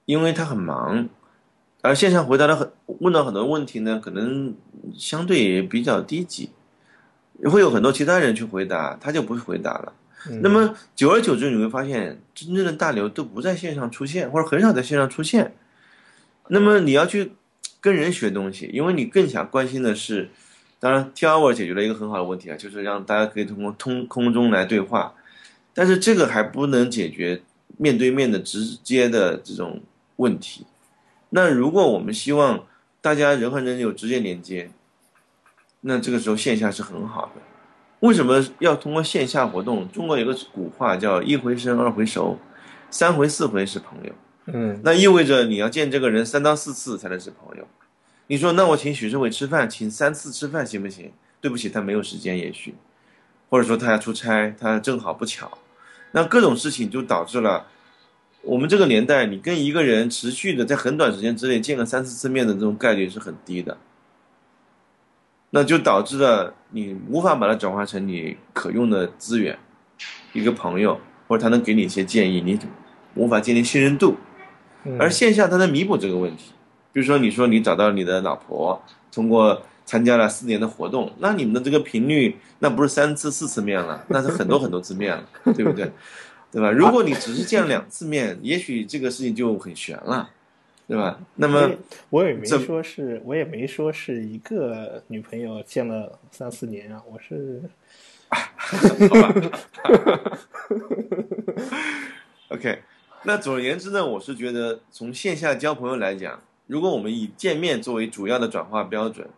[0.06, 1.08] 因为他很忙，
[1.82, 4.54] 而线上回答的很问到很多问题呢，可能
[4.94, 6.48] 相对也比较低级，
[7.44, 9.92] 会有很多其他人去回答，他就不会回答了。
[10.28, 15.54] 嗯那么久而久之，你会发现，真正的大牛都不在线上出现，或者很少在线上出现。
[16.48, 17.32] 那么你要去
[17.80, 20.28] 跟人学东西，因为你更想关心的是，
[20.80, 25.14] 当然 T hour 解决了一个很好的问题啊，就是让大家可以通过通空中来对话，
[25.72, 27.40] 但是这个还不能解决
[27.76, 29.80] 面对面的直接的这种
[30.16, 30.66] 问题。
[31.30, 32.64] 那如果我们希望
[33.00, 34.70] 大家人和人有直接连接，
[35.80, 37.42] 那这个时候线下是很好的。
[38.00, 39.90] 为什么要通过线下活动？
[39.90, 42.38] 中国有个古话叫“一回生，二回熟，
[42.90, 44.12] 三回四回是朋友”。
[44.50, 47.66] 嗯那意味着你要见这个人三到四次才能是朋友。
[48.28, 51.12] 你说，那我请许志伟吃饭，请三次吃饭行不行？
[51.40, 52.74] 对不起，他没有时间，也许，
[53.48, 55.58] 或者说他要出差，他正好不巧。
[56.12, 57.66] 那各种事情就导致了
[58.42, 63.76] 我们这个年代，你跟一个人持续的在很短时间之内见个三四次面的这种概率是很低的。
[65.50, 69.58] 那就导致了你无法把它转化成你可用的资源，
[70.32, 72.58] 一个朋友，或者他能给你一些建议，你
[73.14, 74.16] 无法建立信任度。
[74.84, 76.52] 嗯而线下它能弥补这个问题。
[76.92, 78.80] 比如说，你说你找到你的老婆，
[79.12, 85.24] 通过参加了四年的活动，那你们的这个频率，那不是三次四次面了，那是很多很多次面了，
[85.54, 85.90] 对不对？
[86.50, 86.70] 对吧？
[86.70, 90.30] 如果你只是见了两次面，也许这个事情就很悬了，
[90.88, 91.20] 对吧？
[91.36, 91.70] 那么
[92.08, 97.62] 我也没说是，我也没说是一个女朋友见了三四年啊，我是
[98.30, 99.34] 好吧。
[102.48, 102.78] OK，
[103.24, 109.28] 那总而言之呢，我是觉得从线下交朋友来讲，如果我们以见面作为主要的转化标准，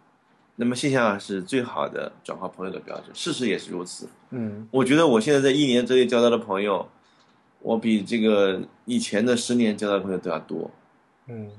[0.55, 3.07] 那么线下是最好的转化朋友的标准。
[3.13, 4.09] 事实也是如此。
[4.31, 6.89] 嗯我觉得我现在在一年之内交到的朋友，
[7.59, 10.71] 我比这个以前的十年交到的朋友都要多，
[11.31, 11.51] 嗯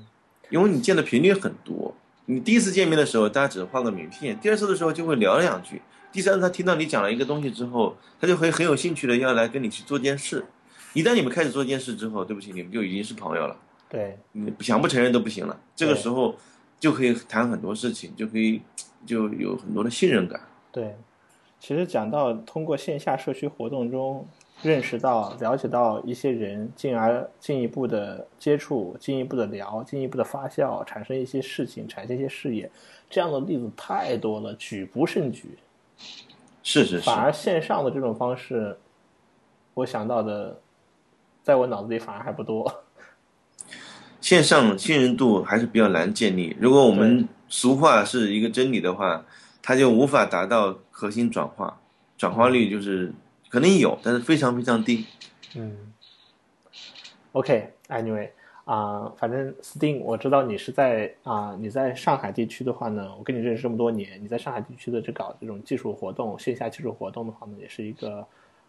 [0.50, 1.94] 因为你见的频率很多。
[2.26, 5.78] 你第一次见面的时候，大家只是换个名片；第二次的时候就会聊两句；
[6.12, 10.44] 第三次他听到你讲了一个东西之后，他就会很有兴趣的要来跟你去做件事。
[10.92, 13.56] 一旦你们开始做件事之后，对不起，你们就已经是朋友了，
[13.88, 15.58] 对，你想不承认都不行了。
[15.74, 16.36] 这个时候
[16.78, 18.60] 就可以谈很多事情，就可以
[19.06, 20.40] 就有很多的信任感。
[20.70, 20.94] 对，
[21.58, 24.28] 其实讲到通过线下社区活动中
[24.62, 32.70] 认识到、了解到一些人，进而进一步的接触、进一步的聊、进一步的发酵，产生一些事情，产生一些事业，
[33.10, 35.58] 这样的例子太多了，举不胜举。
[36.62, 38.78] 是是是反，而线上的这种方式，
[39.74, 40.60] 我想到的，
[41.42, 42.82] 在我脑子里反而还不多。
[44.20, 46.56] 线上信任度还是比较难建立。
[46.60, 49.24] 如果我们俗话是一个真理的话，
[49.60, 51.80] 它就无法达到核心转化，
[52.16, 53.12] 转化率就是
[53.52, 55.04] 肯定有，但是非常非常低。
[55.54, 55.92] 嗯
[57.32, 58.30] ，OK，Anyway，
[58.64, 68.26] 啊、反正 Steam 我知道你是在啊、你在上海地区的话呢，我跟你认识这么多年，你在上海地区的这搞这种技术活动，线下技术活动的话呢，也是一个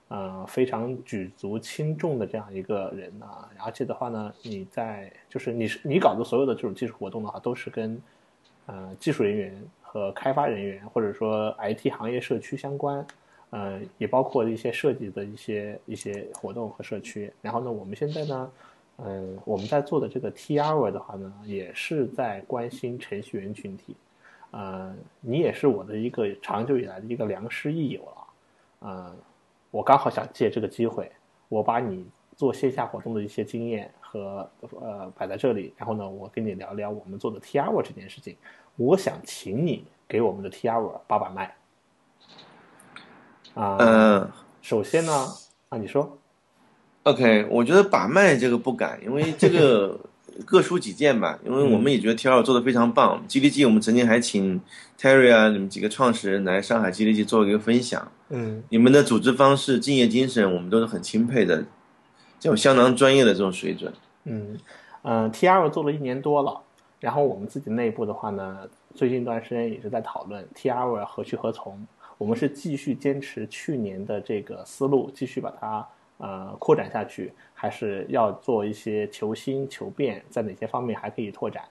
[0.09, 3.49] 呃非常举足轻重的这样一个人啊。
[3.63, 8.01] 而且的话呢，你在就是你是你搞的所有的这种技术活动的话，都是跟
[8.65, 13.07] 呃技术人员和开发人员或者说 IT 行业社区相关。
[13.53, 17.31] 呃，也包括一些设计的一些一些活动和社区。
[17.39, 18.51] 然后呢，我们现在呢，
[18.97, 23.95] 嗯、我们在做的这个 T R 的话呢，也是在关心程序员群体。
[24.49, 28.27] 呃，你也是我的一个长久以来的一个良师益友了。
[28.79, 29.15] 呃，
[29.69, 31.11] 我刚好想借这个机会，
[31.47, 34.49] 我把你做线下活动的一些经验和
[34.79, 38.35] 呃摆在这里，然后呢，我跟你聊聊我们做的 T R 这件事情。
[38.77, 41.55] 我想请你给我们的 T R 把把脉。
[43.55, 44.31] 啊、嗯
[44.61, 45.27] 首先呢，
[45.69, 46.17] 啊，你说
[47.03, 49.99] ，，OK，我觉得把脉这个不敢，因为这个
[50.45, 51.37] 各抒己见吧。
[51.45, 54.61] 因为我们也觉得 T 二做的非常棒，GDG 我们曾经还请
[54.97, 58.09] Terry 啊，你们几个创始人来上海 GDG 做一个分享。
[58.29, 61.65] 嗯你们的组织方式、敬业精神，我们都是很钦佩的，
[62.39, 63.93] 这种相当专业的这种水准。
[64.23, 64.57] 嗯
[65.03, 66.61] 嗯，T R 做了一年多了，
[67.01, 68.59] 然后我们自己内部的话呢，
[68.95, 71.85] 最近一段时间也是在讨论 T R 何去何从。
[72.24, 75.86] 我们是继续坚持去年的这个思路，继续把它
[76.19, 81.65] 呃扩展下去，还是要做一些求新求变，在哪些方面还可以拓展？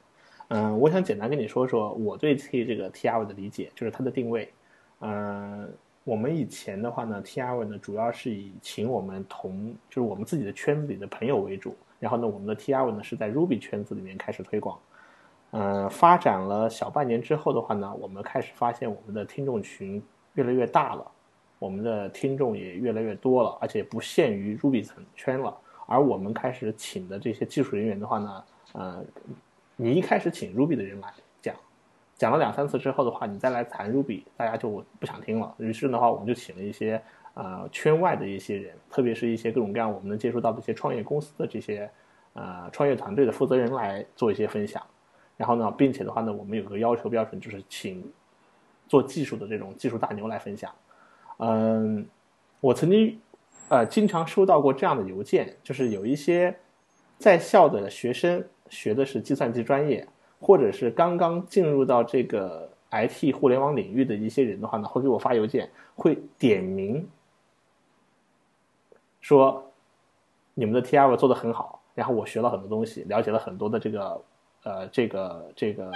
[0.48, 4.52] 嗯，我想简单跟你说说我对 T 这个 T R 的理解，就是它的定位。
[5.00, 5.72] 嗯，
[6.04, 14.78] 我们以前的话呢，T R 呢主要是以请我们同就是我们自己的圈子里的朋友为主，然后呢，我们的 T R 呢是在 Ruby 圈子里面开始推广。
[15.52, 20.02] 嗯，发展了小半年之后的话呢，我们开始发现我们的听众群
[20.34, 21.10] 越来越大了，
[21.58, 25.56] 我们的听众也越来越多了，而且不限于 Ruby 层圈了。
[25.86, 29.04] 而我们开始请的这些技术人员的话呢，呃，
[29.76, 31.12] 你一开始请 Ruby 的人来
[31.42, 31.54] 讲，
[32.16, 35.54] 讲了两三次之后的话，你再来谈 Ruby，大家就不想听了。
[35.58, 37.02] 于是的话，我们就请了一些
[37.34, 41.90] 呃圈外的一些人，特别是一些各种各样我们能接触到的一些创业公司的这些
[42.32, 44.82] 呃创业团队的负责人来做一些分享。
[45.36, 48.10] 然后呢，并且的话呢，我们有个要求标准，就是请
[48.92, 50.70] 做技术的这种技术大牛来分享。
[51.38, 52.06] 嗯，
[52.60, 53.18] 我曾经
[53.70, 56.54] 呃经常收到过这样的邮件，就是有一些
[57.16, 60.06] 在校的学生学的是计算机专业，
[60.38, 67.08] 或者是刚刚进入到这个 IT 互联网领域的一些人的话呢，会给我发邮件，会点名
[69.22, 69.72] 说
[70.52, 74.22] 你们的 T R 做的很好，然后我学了很多东西，了解了很多的这个
[74.64, 75.90] 呃这个这个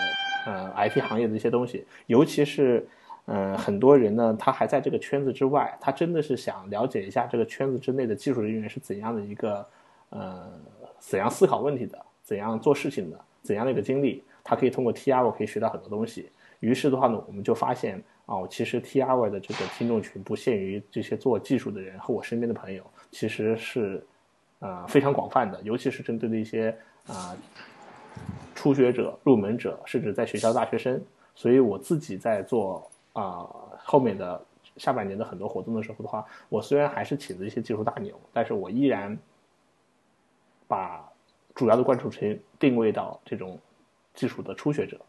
[0.46, 2.88] 呃 IT 行业的一些东西，尤其是。
[3.28, 9.66] 嗯，很多人呢，他还在这个圈子之外，他真的是想了解一下这个圈子之内的技术人员是怎样的一个，
[10.10, 10.48] 呃，
[11.00, 16.30] 怎样思考问题的，怎样做事情的，怎样的一个经历，他可以通过 T R 可以学到很多东西。
[16.60, 24.06] 于是的话呢，我们就发现哦，其实 T R 的这个听众群不限于这些做技术的人和我身边的朋友，其实是
[24.60, 26.72] 呃非常广泛的，尤其是针对的一些
[27.08, 27.36] 啊、
[28.54, 31.02] 初学者、入门者，甚至在学校大学生。
[31.34, 32.90] 所以我自己在做。
[33.16, 34.38] 啊、呃，后面的
[34.76, 39.16] 下半年的很多活动的时候的话，我虽然还是请了一些技术大牛，但是我依然
[40.68, 41.02] 把
[41.54, 43.58] 主要的关注群定位到这种
[44.12, 45.00] 技术的初学者。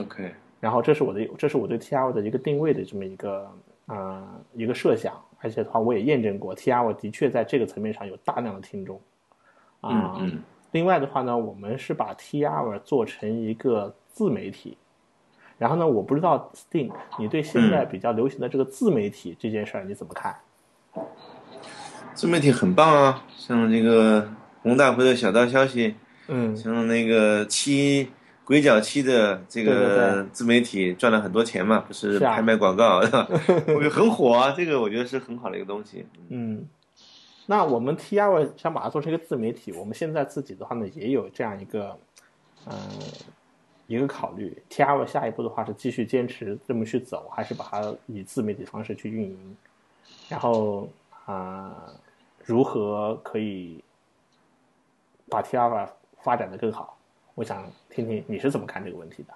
[0.00, 3.48] OK，然后这是我的，这是我对 TR 的一个定位的这么一个
[3.86, 9.00] 呃一个设想，而且的话我也验证过，TR 的确在这个层面上有大量的听众。
[9.82, 10.42] 啊、嗯嗯，
[10.72, 14.76] 另外的话呢，我们是把 TR 做成一个自媒体。
[15.58, 20.34] 然后呢，我不知道 Sting，你对现在比较流行的这个自媒体这件事儿你怎么看？
[22.12, 24.28] 自媒体很棒啊，像这个
[24.62, 25.94] 洪大辉的小道消息，
[26.28, 28.10] 嗯像那个七
[28.44, 33.26] 鬼脚七的这对对个自媒体赚了很多钱嘛，不是拍卖广告，是吧？
[33.68, 36.06] 我觉得很火啊，这个我觉得是很好的一个东西。
[36.28, 36.66] 嗯，
[37.46, 41.96] 那我们 TR 想把它做成一个自媒体，我们现在自己的话呢也有这样一个，
[42.66, 42.76] 嗯、
[43.86, 44.60] 一个考虑。
[44.68, 49.56] TR 下一步的话是继续坚持这么去走，还是把它以自媒体方式去运营？
[50.28, 50.88] 然后
[51.24, 51.74] 啊、
[52.44, 53.82] 如何可以
[55.28, 55.88] 把 TR
[56.22, 56.98] 发展的更好？
[57.36, 59.34] 我想听听你是怎么看这个问题的。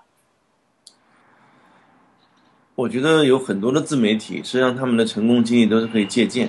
[2.75, 6.49] 我觉得有很多的自媒体，实际上他们的成功经历都是可以借鉴。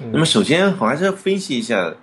[0.00, 1.94] 嗯那么首先，我还是要分析一下，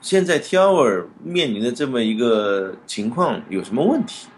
[0.00, 4.28] 现在 T Hour 面临的这么一个情况有什么问题？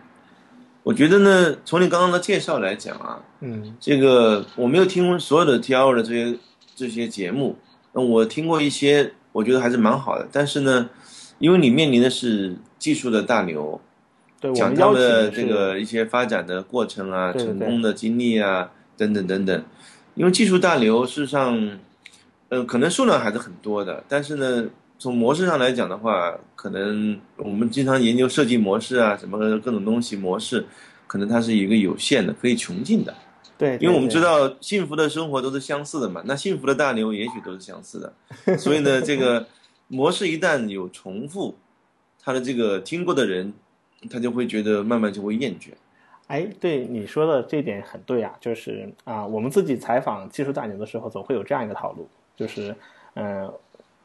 [0.83, 6.39] 我觉得呢，从你刚刚的介绍来讲啊，嗯这个我没有听所有的 T Hour 的这些
[6.77, 7.57] 这些节目，
[7.93, 10.29] 那我听过一些，我觉得还是蛮好的。
[10.31, 10.89] 但是呢，
[11.39, 13.81] 因为你面临的是技术的大牛，
[14.39, 19.65] 对，我讲他们的这个一些发展的过程啊，对对成功的经历啊，等等等等。
[20.15, 21.79] 因为技术大牛事实上，
[22.49, 24.69] 呃，可能数量还是很多的，但是呢，
[24.99, 30.65] 从模式上来讲的话，可能我们经常研究设计模式啊，什么各种东西模式，
[31.07, 33.13] 可能它是一个有限的，可以穷尽的。
[33.59, 39.47] 对，因为我们知道，道幸福的生活都是相似的嘛，那幸福的大牛也许都是相似的，所以呢，这个
[39.89, 41.57] 模式一旦有重复，
[42.23, 43.53] 他的这个听过的人，
[44.11, 45.71] 他就会觉得慢慢就会厌倦。
[46.27, 52.07] 哎，对你说的这点很对啊，就是啊、我们自己采访技术大牛的时候，总会有这样一个套路，
[52.37, 52.77] 就是
[53.15, 53.51] 嗯、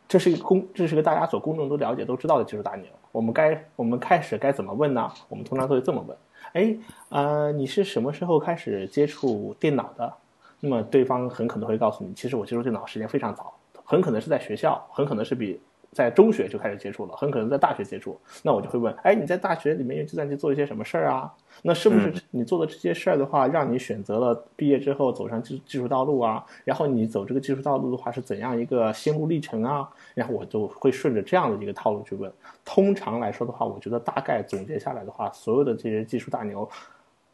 [0.07, 2.85] 这是一个公，这是个大家所公众都了解、都知道的技术大牛。
[3.11, 5.11] 我们该我们开始该怎么问呢？
[5.27, 6.17] 我们通常都会这么问：
[6.53, 6.77] 哎，
[7.09, 10.13] 呃，你是什么时候开始接触电脑的？
[10.61, 13.53] 那么对方很可能会告诉你，其实我接触电脑时间非常早，
[13.83, 15.59] 很可能是在学校，很可能是比
[15.91, 18.17] 在中学就开始接触了，很可能在大学接触。
[18.43, 21.29] 那我就会问：哎，你在大学里面用计算机做一些什么事儿啊？
[21.63, 26.45] 那是不是你做的这些事儿的话，让你选择了毕业之后走上技技术道路啊？
[26.63, 29.89] 然后你走这个技术道路的话是怎样一个心路历程啊？
[30.15, 32.31] 然后我就会顺着这样的一个套路去问。
[32.63, 36.67] 通常来说的话，我觉得大概总结下来的话，所有的这些技术大牛，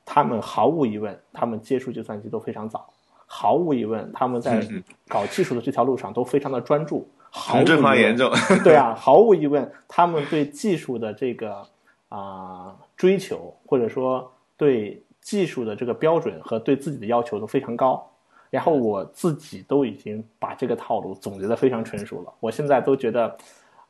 [0.03, 2.89] 他们毫无疑问，他们接触计算机都非常早，
[3.27, 7.07] 毫无疑问，他们在嗯搞技术的这条路上都非常的专注。
[7.29, 8.07] 毫无同质化疑问。
[8.07, 8.31] 严重，
[8.63, 11.65] 对啊，毫无疑问，他们对技术的这个
[12.09, 18.09] 啊、追求，或者说对技术的这个标准和对自己的要求都非常高。
[18.49, 23.37] 然后我自己都已经把这个套路总结的非常成熟了，我现在都觉得，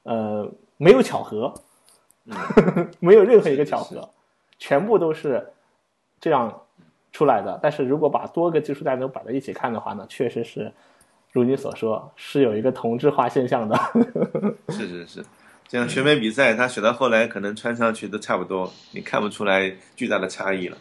[0.02, 1.54] 呃，没有巧合，
[3.00, 4.10] 没有任何一个巧合，
[4.58, 5.48] 全部都是
[6.20, 6.52] 这样
[7.12, 7.60] 出来的。
[7.62, 10.74] 但是如果把多个技术大牛摆在一起看的话呢，确实是
[11.32, 13.80] 如你所说，是有一个同质化现象的。
[14.70, 15.26] 是 是是，
[15.68, 20.78] 这样选美比赛，他选到后来可能穿上去都差不多，你看不出来巨大的差异了。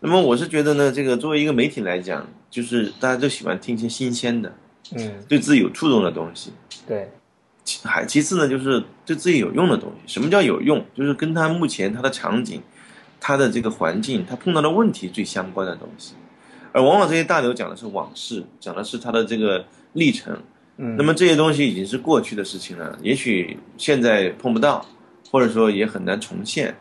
[0.00, 4.54] 那么我是觉得呢，这个作为一个媒体来讲，就是大家都喜欢听一些新鲜的、
[4.94, 6.52] 嗯，对自己有触动的东西。
[6.86, 7.10] 对，
[7.64, 10.12] 其还其次呢，就是对自己有用的东西。
[10.12, 10.84] 什么叫有用？
[10.94, 12.60] 就是跟他目前他的场景、
[13.18, 16.14] 他的这个环境、他碰到的问题最相关的东西。
[16.76, 19.64] 而往往这些大牛讲的是往事，讲的是他的这个
[19.94, 20.38] 历程。
[20.76, 24.84] 嗯，那么这些东西已经是过去的事情了，也许现在碰不到，
[25.30, 26.76] 或者说也很难重现。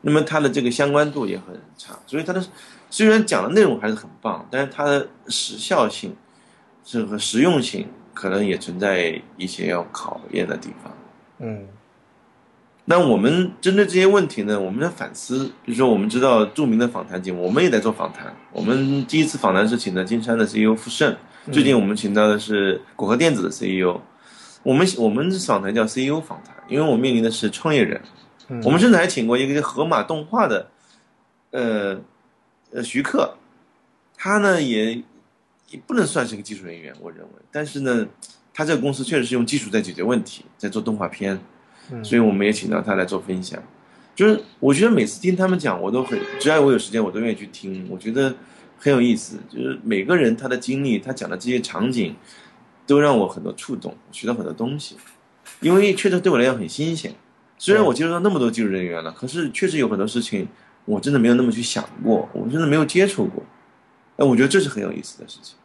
[0.00, 2.44] 那么它的这个相关度也很差，所以它的
[2.90, 6.12] 虽然讲的内容还是很棒，但是它的时效性，
[6.82, 10.92] 这个实用性可能也存在一些要考验的地方。
[11.38, 11.68] 嗯
[12.88, 18.32] 那我们针对这些问题呢，我们在反思，比如说我们知道著名的访谈节目，我们也在做访谈。
[18.52, 21.16] 我们第一次访谈是请的金山的 CEO 傅盛，
[21.50, 24.00] 最近我们请到的是果壳电子的 CEO。
[24.62, 28.00] 我们我们访谈叫 CEO 访谈，因为我面临的是创业人。
[28.46, 30.70] 嗯，我们甚至还请过一个叫河马动画的，
[31.50, 32.00] 呃
[32.70, 33.34] 呃徐克，
[34.16, 34.94] 他呢也
[35.70, 38.06] 也不能算是个技术人员，我认为，但是呢，
[38.54, 41.40] 他这个公司确实是用技术在解决问题，在做动画片。
[41.92, 43.62] 嗯所以我们也请到他来做分享。
[44.14, 47.86] 就是我觉得每次听他们讲，我都很，只要我有时间，我都愿意去听。
[47.90, 48.34] 我觉得
[48.78, 52.14] 很有意思，就是每个人他的经历，他讲的这些场景，
[52.86, 54.96] 都让我很多触动，学到很多东西。
[55.60, 57.14] 因为确实对我来讲很新鲜。
[57.58, 60.48] 虽然我接触到那么多技术人员了，可是确实有很多事情
[60.84, 63.42] 我真的没有那么去想过，我真的没有接触过。
[64.16, 65.56] 哎，我觉得这是很有意思的事情。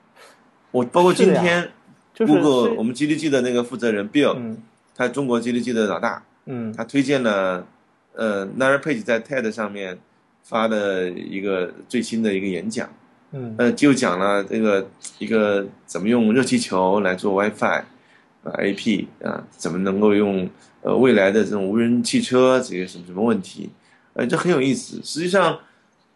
[0.71, 1.69] 我包括今天
[2.13, 4.57] 就是，Google 是我们 GDG 的那个负责人 Bill，、嗯
[5.01, 7.65] 他中国 GDG 的老大，嗯他推荐了，
[8.13, 9.97] 呃 n a r Page 在 TED 上面
[10.43, 12.87] 发的一个最新的一个演讲，
[13.31, 14.87] 嗯呃，就讲了这个
[15.17, 17.81] 一个怎么用热气球来做 WiFi，
[18.43, 20.47] 啊 AP 啊，怎么能够用
[20.83, 23.71] 呃未来的这种无人汽车这些什么什么问题，
[24.13, 25.01] 呃，这很有意思。
[25.03, 25.57] 实际上，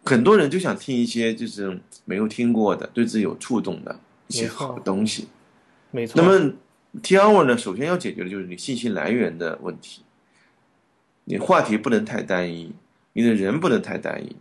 [0.03, 5.27] 很多人就想听一些就是没有听过的、对自己有触动的一些好的东西。
[5.89, 6.21] 没错。
[6.21, 6.53] 那么
[7.03, 10.01] T hour 呢，首先要解决的就是你信息来源的问题。
[11.25, 12.71] 你话题不能太单一，
[13.13, 14.35] 你的人不能太单一。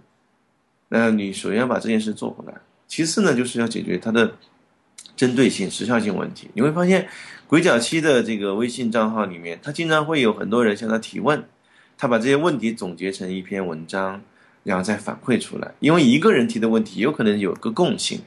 [0.89, 2.61] 那你首先要把这件事做回来。
[2.87, 4.37] 其次呢，就是要解决它的
[5.17, 6.51] 针对性、时效性问题。
[6.55, 7.09] 你会发现，
[7.47, 11.45] 鬼脚七的这个微信账号里面，他经常会有很多人向他提问，
[11.97, 14.23] 他把这些问题总结成一篇文章，
[14.63, 15.73] 然后再反馈出来。
[15.81, 18.21] 因为一个人提的问题有可能有个共性。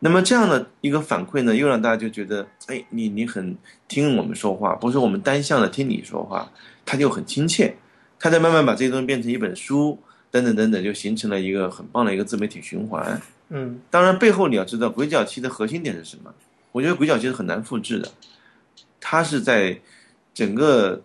[0.00, 3.56] 那么这样的一个反馈呢，又让大家就觉得，哎，你你很
[3.88, 6.50] 听我们说话，不是我们单向的听你说话，
[6.84, 7.76] 他就很亲切。
[8.18, 9.98] 他在慢慢把这些东西变成一本书，
[10.30, 13.20] 等等等等，就形成了一个很棒的一个自媒体循环。
[13.48, 16.32] 嗯当然，背后你要知道鬼脚七的核心点是什么？
[16.72, 18.10] 我觉得鬼脚七是很难复制的，
[19.00, 19.80] 它是在
[20.34, 21.02] 整个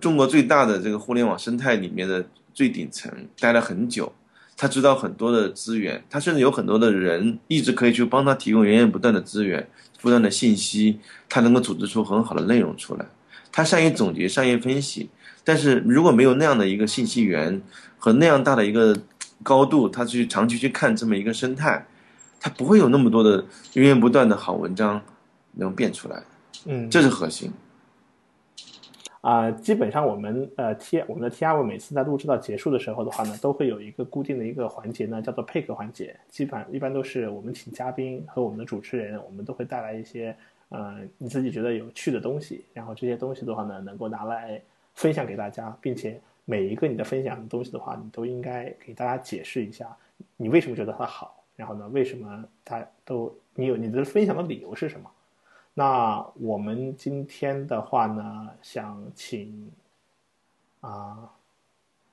[0.00, 4.12] 中国最大的这个互联网生态里面的最顶层待了很久，
[4.60, 9.66] 他知道很多的资源，他甚至有很多的人一直可以去帮他提供源源不断的资源、
[10.02, 11.00] 不断的信息，
[11.30, 13.06] 他能够组织出很好的内容出来。
[13.50, 15.08] 他善于总结、善于分析，
[15.44, 17.62] 但是如果没有那样的一个信息源
[17.96, 18.94] 和那样大的一个
[19.42, 21.86] 高度，他去长期去看这么一个生态，
[22.38, 23.42] 他不会有那么多的
[23.72, 25.00] 源源不断的好文章
[25.52, 26.22] 能变出来，
[26.66, 27.50] 嗯，这是核心。
[29.20, 36.18] 啊、基本上我们呃 T 我们的 T R 每次在录制到结束的时候的话呢，都会有一个固定的一个环节呢，叫做配合环节。
[36.30, 40.34] 基本一般都是我们请嘉宾和我们的主持人，我们都会带来一些
[40.70, 44.58] 呃你自己觉得有趣的东西，然后这些东西的话呢，能够拿来
[44.94, 49.86] 分享给大家，并且每一个你的分享的东西的话，你都应该给大家解释一下
[50.38, 55.10] 你为什么觉得它好，然后呢，为什么它都你有你的分享的理由是什么。
[55.80, 59.72] 那我们今天的话呢，想请
[60.82, 61.16] 啊、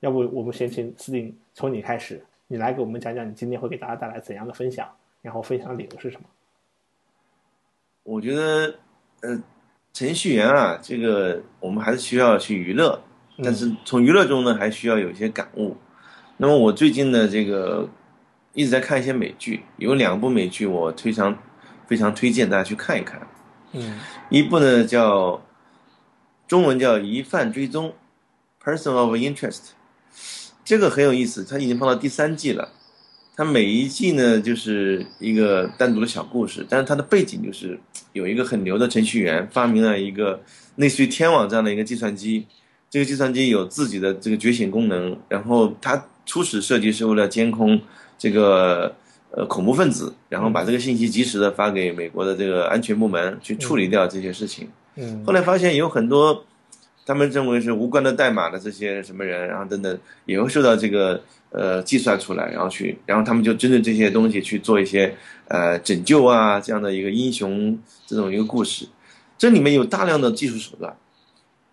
[0.00, 4.90] 要不我们先请司令从你开始，你来给我们讲讲你今天会给大家带来怎样的分享，
[5.20, 6.24] 然后分享的理由是什么？
[8.04, 8.74] 我觉得，
[9.20, 9.42] 呃，
[9.92, 12.98] 程序员啊，这个我们还是需要去娱乐，
[13.44, 15.76] 但是从娱乐中呢，还需要有一些感悟。
[16.38, 17.86] 那么我最近呢，这个
[18.54, 21.36] 一直在看一些美剧，有两部美剧我非常
[21.86, 23.20] 非常推荐大家去看一看。
[23.72, 23.98] 嗯。
[24.30, 25.42] 一部呢叫
[26.46, 27.92] 中文叫《疑犯追踪》
[28.64, 29.60] （Person of Interest），
[30.64, 32.72] 这个很有意思，它已经放到第三季了。
[33.36, 37.78] 它每一季呢就是一个单独的小故事，但是它的背景就是
[38.12, 40.42] 有一个很牛的程序员发明了一个
[40.74, 42.46] 类似于天网这样的一个计算机，
[42.90, 47.80] 这个计算机有自己的这个觉醒功能，然后它初始设计是为了监控
[48.18, 48.96] 这个
[49.30, 54.68] 呃恐怖分子，然后把这个信息及时的发给美国的这个安全部门去处理掉这些事情。
[54.96, 56.44] 嗯后来发现有很多
[57.06, 65.14] 他们认为是无关的代码的这些什么人，然后等等也会受到这个呃计算出来，然后去，然后他们就针对这些东西去做一些
[65.46, 68.86] 呃拯救啊这样的一个英雄这种一个故事。
[69.38, 70.94] 这里面有大量的技术手段，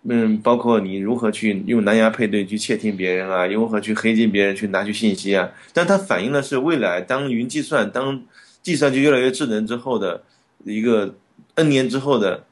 [0.08, 5.50] 嗯，包括你如何去用蓝牙配对去窃听别人啊，如何去黑进别人去拿取信息啊。
[5.74, 8.22] 但它反映的是未来当云计算、当
[8.62, 10.22] 计算机越来越智能之后的
[10.64, 11.16] 一个
[11.56, 12.44] N 年之后的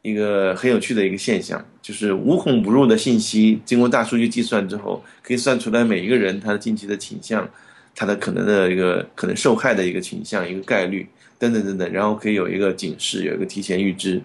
[0.00, 7.46] 一个很有趣的一个现象，就是无孔不入的信息经过大数据计算之后，可以算出来每一个人他的近期的倾向，
[7.94, 11.06] 他的可能的一个可能受害的一个倾向、一个概率
[11.38, 14.22] 等等等等，然后可以有一个警示，有一个提前预知。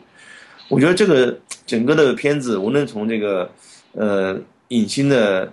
[0.69, 3.51] 我觉得这个整个的片子，无论从这个
[3.93, 4.39] 呃
[4.69, 5.51] 影星的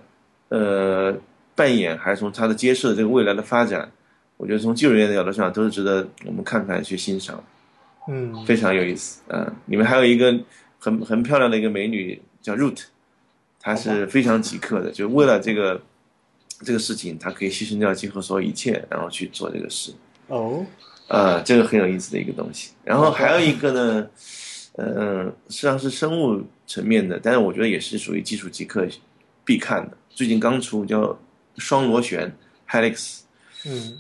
[0.51, 1.13] 呃
[1.55, 3.91] 扮演，还是从他的揭示的这个未来的发展，
[4.37, 7.43] 我觉得从技术人员的角度上都是值得我们看看去欣赏。
[8.09, 9.21] 嗯非常有意思。
[9.29, 10.33] 嗯、里面还有一个
[10.79, 12.85] 很很漂亮的一个美女叫 Root，
[13.59, 15.81] 她是非常极客的，就为了这个
[16.63, 19.93] 这个事情，她可以牺牲掉几乎所有一切，然后去做这个事。
[20.29, 20.65] 哦
[21.09, 22.71] 呃，这个很有意思的一个东西。
[22.85, 24.07] 然后还有一个呢，
[24.79, 28.87] 嗯、实际上是生物层面的，但是我觉得也是属于技术极客
[29.45, 29.97] 必看的。
[30.11, 31.19] 最近刚出叫
[31.57, 32.31] 双螺旋
[32.69, 33.21] Helix，
[33.65, 33.99] 嗯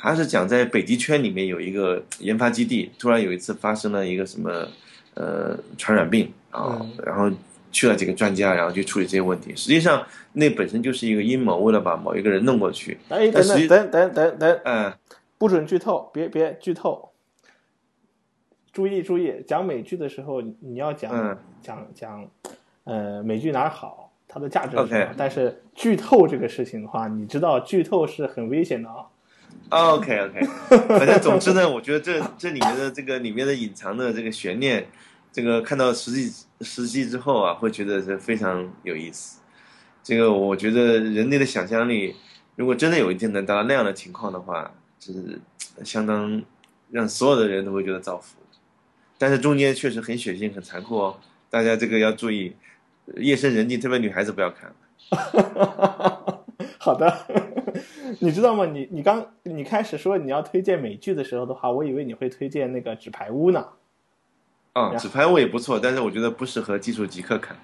[0.00, 4.68] 他是讲在北极圈里面有一个研发基地，突然有一次发生了一个什么
[5.14, 7.30] 呃传染病啊，嗯然后
[7.72, 9.52] 去了几个专家，然后去处理这些问题。
[9.56, 12.96] 实际上那本身就是一个阴谋，为了把某一个人弄过去。
[13.08, 14.92] 等等等等等，嗯、
[15.36, 17.10] 不准剧透，别别剧透。
[18.78, 22.30] 注意注意，讲美剧的时候，你你要讲、嗯讲讲，
[22.84, 29.04] 呃，美剧哪儿好，它的价值是什么但是剧透这个事情的话，你知道剧透是很危险的啊。
[29.70, 30.46] OK OK，
[30.96, 34.86] 反正总之呢，我觉得这这里面的这个里面的隐藏的这个悬念，
[35.32, 39.40] 这个看到实际实际之后啊，会觉得是非常有意思。
[40.04, 42.14] 这个我觉得人类的想象力，
[42.54, 45.40] 如果真的有一天能达到那样的情况的话，是
[45.82, 46.40] 相当
[46.92, 48.38] 让所有的人都会觉得造福。
[49.18, 51.16] 但是中间确实很血腥、很残酷哦，
[51.50, 52.54] 大家这个要注意，
[53.16, 54.72] 夜深人静，特别女孩子不要看。
[56.78, 57.12] 好的，
[58.20, 58.64] 你知道吗？
[58.66, 63.66] 你你刚你开始说你要推荐美剧的时候的话，我以为你会推荐那个《纸牌屋》呢。
[64.74, 67.56] 啊，纸牌屋也不错，但是我觉得不适合技术极客看。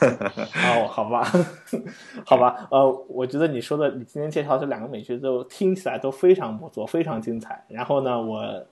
[0.00, 1.26] 哦，好吧，
[2.24, 7.64] 好吧，呃，我觉得你说的，你今天介绍这两个美剧都听起来都非常不错，非常精彩。
[7.68, 8.66] 然后呢，我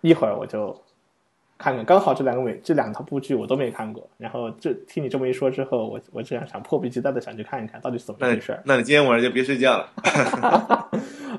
[0.00, 0.74] 一会儿我就
[1.62, 1.84] 看看。
[1.84, 8.58] 刚好这两个美这两套部剧我都没看过，然后这听你这么一说之后，我我这样想迫不及待的想去看一看到底是怎么回事。
[8.64, 9.88] 那你今天晚上就别睡觉了。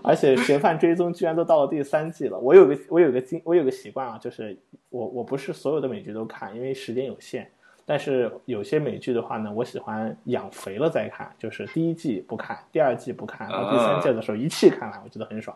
[0.02, 2.38] 而且《嫌犯追踪》居然都到了第三季了。
[2.38, 4.58] 我有个我有个经我有个习惯啊，就是
[4.90, 7.50] 我我不是所有的美剧都看，因为时间有限。
[7.86, 15.56] 但是有些美剧的话呢，我喜欢养肥了再看，就是第一季不看，第二季不看，到第三季的时候一气看完，我觉得很爽。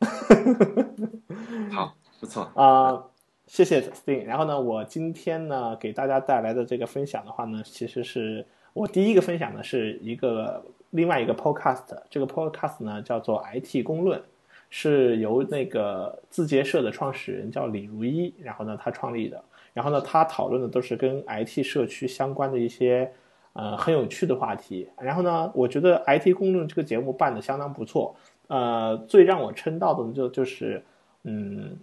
[1.72, 3.02] 好，不错啊，
[3.50, 4.22] 谢谢 Sting。
[4.22, 14.22] 然后呢，我今天呢给大家带来的这个分享的话呢，其实是我第一个分享的是一个另外一个 Podcast，这个 Podcast 呢叫做 IT 公论，
[14.70, 19.42] 是由那个字节社的创始人叫李如一，然后呢他创立的。
[19.74, 23.10] 然后呢，他讨论的都是跟 IT 社区相关的一些，
[23.52, 24.88] 呃，很有趣的话题。
[25.00, 28.14] 然后呢，我觉得 IT 公论这个节目办的相当不错。
[28.46, 30.80] 呃，最让我称道的呢就就是，
[31.24, 31.76] 嗯，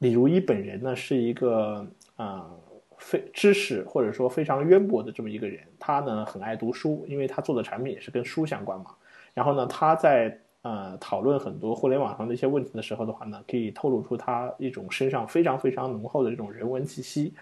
[0.00, 1.86] 李如一本人呢是一个
[2.16, 2.50] 啊，
[2.98, 5.60] 非知识或者说非常渊博的这么一个人。
[5.78, 8.94] 他呢很爱读书，因为他做的产品也是跟书相关嘛。
[9.32, 10.36] 然后呢，他在。
[10.62, 17.32] 呃，讨论很多互联网上的一些问题的时候的话呢，可以透露出他一种身上非常非常浓厚的这种人文气息，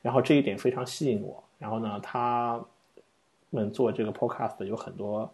[0.00, 1.42] 然后这一点非常吸引我。
[1.58, 2.64] 然后呢，他
[3.50, 5.28] 们做这个 podcast 有很多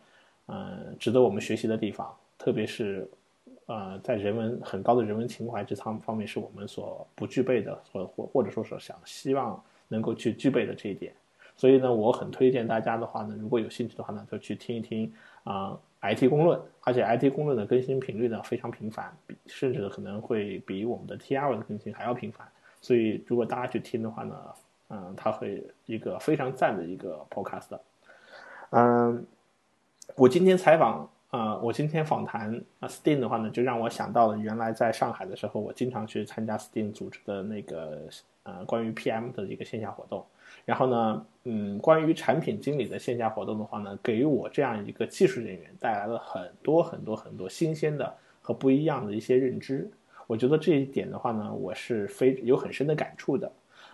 [0.47, 3.07] 嗯值得我们学习的地方，特别是
[3.67, 11.13] 呃在人文很高的人文情怀这方方面是我们所不具备的，或或或者说是想希望能够去具备的这一点。
[11.57, 15.13] 所以呢，我很推荐大家的话呢，如果有兴趣的话呢，就去听一听
[15.45, 15.79] 啊。
[16.07, 19.11] IT 公论，而且 IT 公论的更新频率呢非常频繁，
[19.47, 22.47] 甚至可能会比我们的 TR 的更新还要频繁。
[22.83, 24.37] 所以如果大家去听的话呢，
[24.91, 27.79] 嗯，它会一个非常赞的一个 Podcast。
[28.69, 29.25] 嗯，
[30.15, 38.03] 我今天采访啊，我今天访谈啊 Steam 的话呢，就让我想到了原来在上海的时候，我经常去参加 Steam 组织的那个
[38.45, 40.25] 呃关于 PM 的一个线下活动。
[40.65, 49.91] 然后呢，嗯，关于产品经理的线下活动的话呢，给我这样一个技术人员带来了很多很多很多新鲜的和不一样的一些认知。
[50.29, 53.51] 我觉得这一点的话呢，我是非有很深的感触的。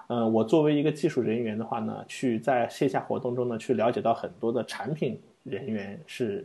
[0.09, 6.45] 嗯，我作为一个技术人员的话呢，去在线下活动中呢，去了解到很多的产品人员是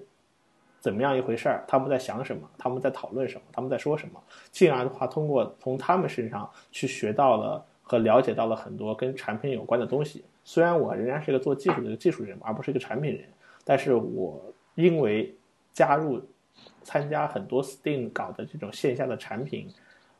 [0.85, 4.21] 怎么样一回事儿，他们在想什么，他们在讨论什么，他们在说什么，
[4.51, 7.65] 进而的话，通过从他们身上去学到了。
[7.87, 10.25] 和了解到了很多跟产品有关的东西。
[10.43, 13.23] 虽然我仍然是一个做技术的技术人，而不是一个产品人，
[13.63, 14.41] 但是我
[14.73, 15.31] 因为
[15.71, 16.19] 加入、
[16.81, 19.69] 参加很多 Steam 搞的这种线下的产品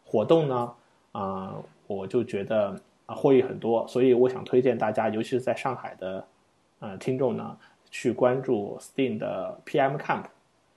[0.05, 0.71] 活动呢，
[1.11, 1.55] 啊，
[1.87, 3.87] 我就觉得啊获益很多。
[3.87, 6.27] 所以我想推荐大家，尤其是在上海的
[6.81, 7.57] 呃听众呢，
[7.89, 10.25] 去关注 Steam 的 PM Camp，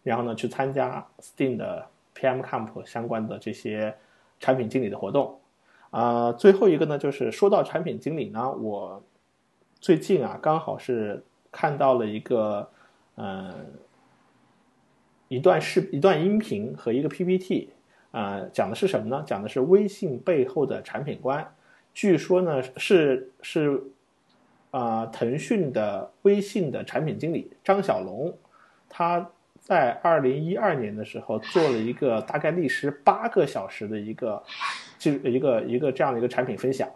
[0.09, 3.95] 然后呢去参加 Steam 的 PM Camp 相关的这些
[4.41, 5.39] 产品经理的活动。
[5.91, 9.03] 啊，最后一个呢，就是说到产品经理呢，我
[9.81, 12.69] 最近啊，刚好是看到了一个，
[13.17, 13.55] 嗯，
[15.29, 17.71] 一段视一段音频和一个 PPT，
[18.11, 19.23] 啊，讲的是什么呢？
[19.27, 21.55] 讲的是微信背后的产品观。
[21.95, 23.83] 据说呢，是是
[24.71, 28.37] 啊，腾讯的微信的产品经理张小龙，
[28.91, 29.31] 他
[29.69, 34.43] 在二零一二年的时候做了一个大概历时八个小时的一个。
[34.99, 36.89] 就一个一个这样的一个产品分享，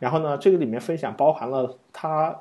[0.00, 2.36] 然后呢，这个里面分享包含了他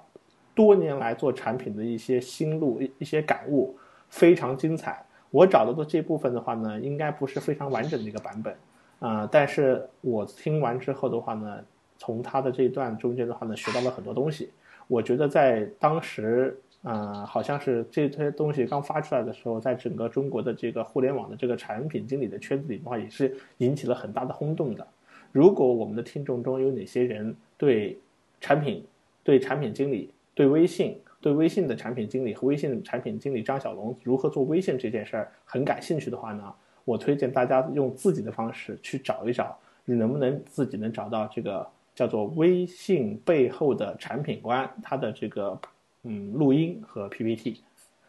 [0.55, 3.77] 多年来做产品的一些心路、一一些感悟，
[4.09, 5.05] 非常精彩。
[5.29, 8.55] 我找到的这部分的话呢，应该不是非常完整的一个版本，
[8.97, 11.63] 啊，但是我听完之后的话呢，
[11.99, 14.51] 从他的这一段中间的话呢，学到了很多东西。
[14.87, 16.59] 我觉得在当时。
[16.85, 24.85] 啊，好像是这些东西刚发出来的时候，在整个中国的这个互联网的这个产品经理的圈子里的话，也是引起了很大的轰动的。
[25.31, 27.97] 如果我们的听众中有哪些人对
[28.39, 28.85] 产品、
[29.23, 36.53] 对产品经理、对微信、对微信的产品经理和微信的产品经理张小龙如何做微信这件事儿很感兴趣的话呢，
[36.83, 45.59] 我推荐大家用自己的方式去找一找，你能不能自己能找到这个叫做微信背后的产品观，它的这个。
[46.07, 47.61] 嗯，录音和 PPT，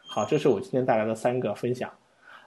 [0.06, 1.90] 好，这是我今天带来的三个分享，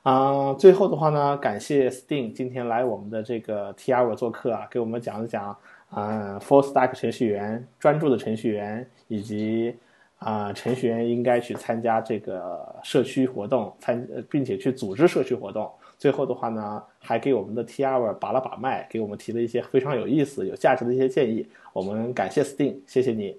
[0.04, 5.58] 啊，最后的话呢，感谢 Sting 今天来我们的这个 TR 做客啊，给我们讲一讲
[5.90, 9.76] 啊，Full Stack 程序员专注的程序员，以及
[10.20, 15.68] 啊，程序员应该去参加这个社区活动，参并且去组织社区活动。
[15.98, 21.46] 最后的话呢，还给我们的 TR 把了把脉，给我们提了一些非常有意思、有价值的一些建议。
[21.74, 23.36] 我们感谢 Sting，谢谢你。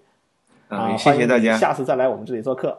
[0.71, 2.79] 啊，谢谢大家，下次再来我们这里做客。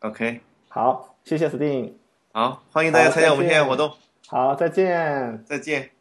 [0.00, 1.92] OK，好，谢谢 Steam，
[2.32, 3.90] 好，欢迎大家参加我们线下活动。
[4.28, 5.93] 好，再见，再见。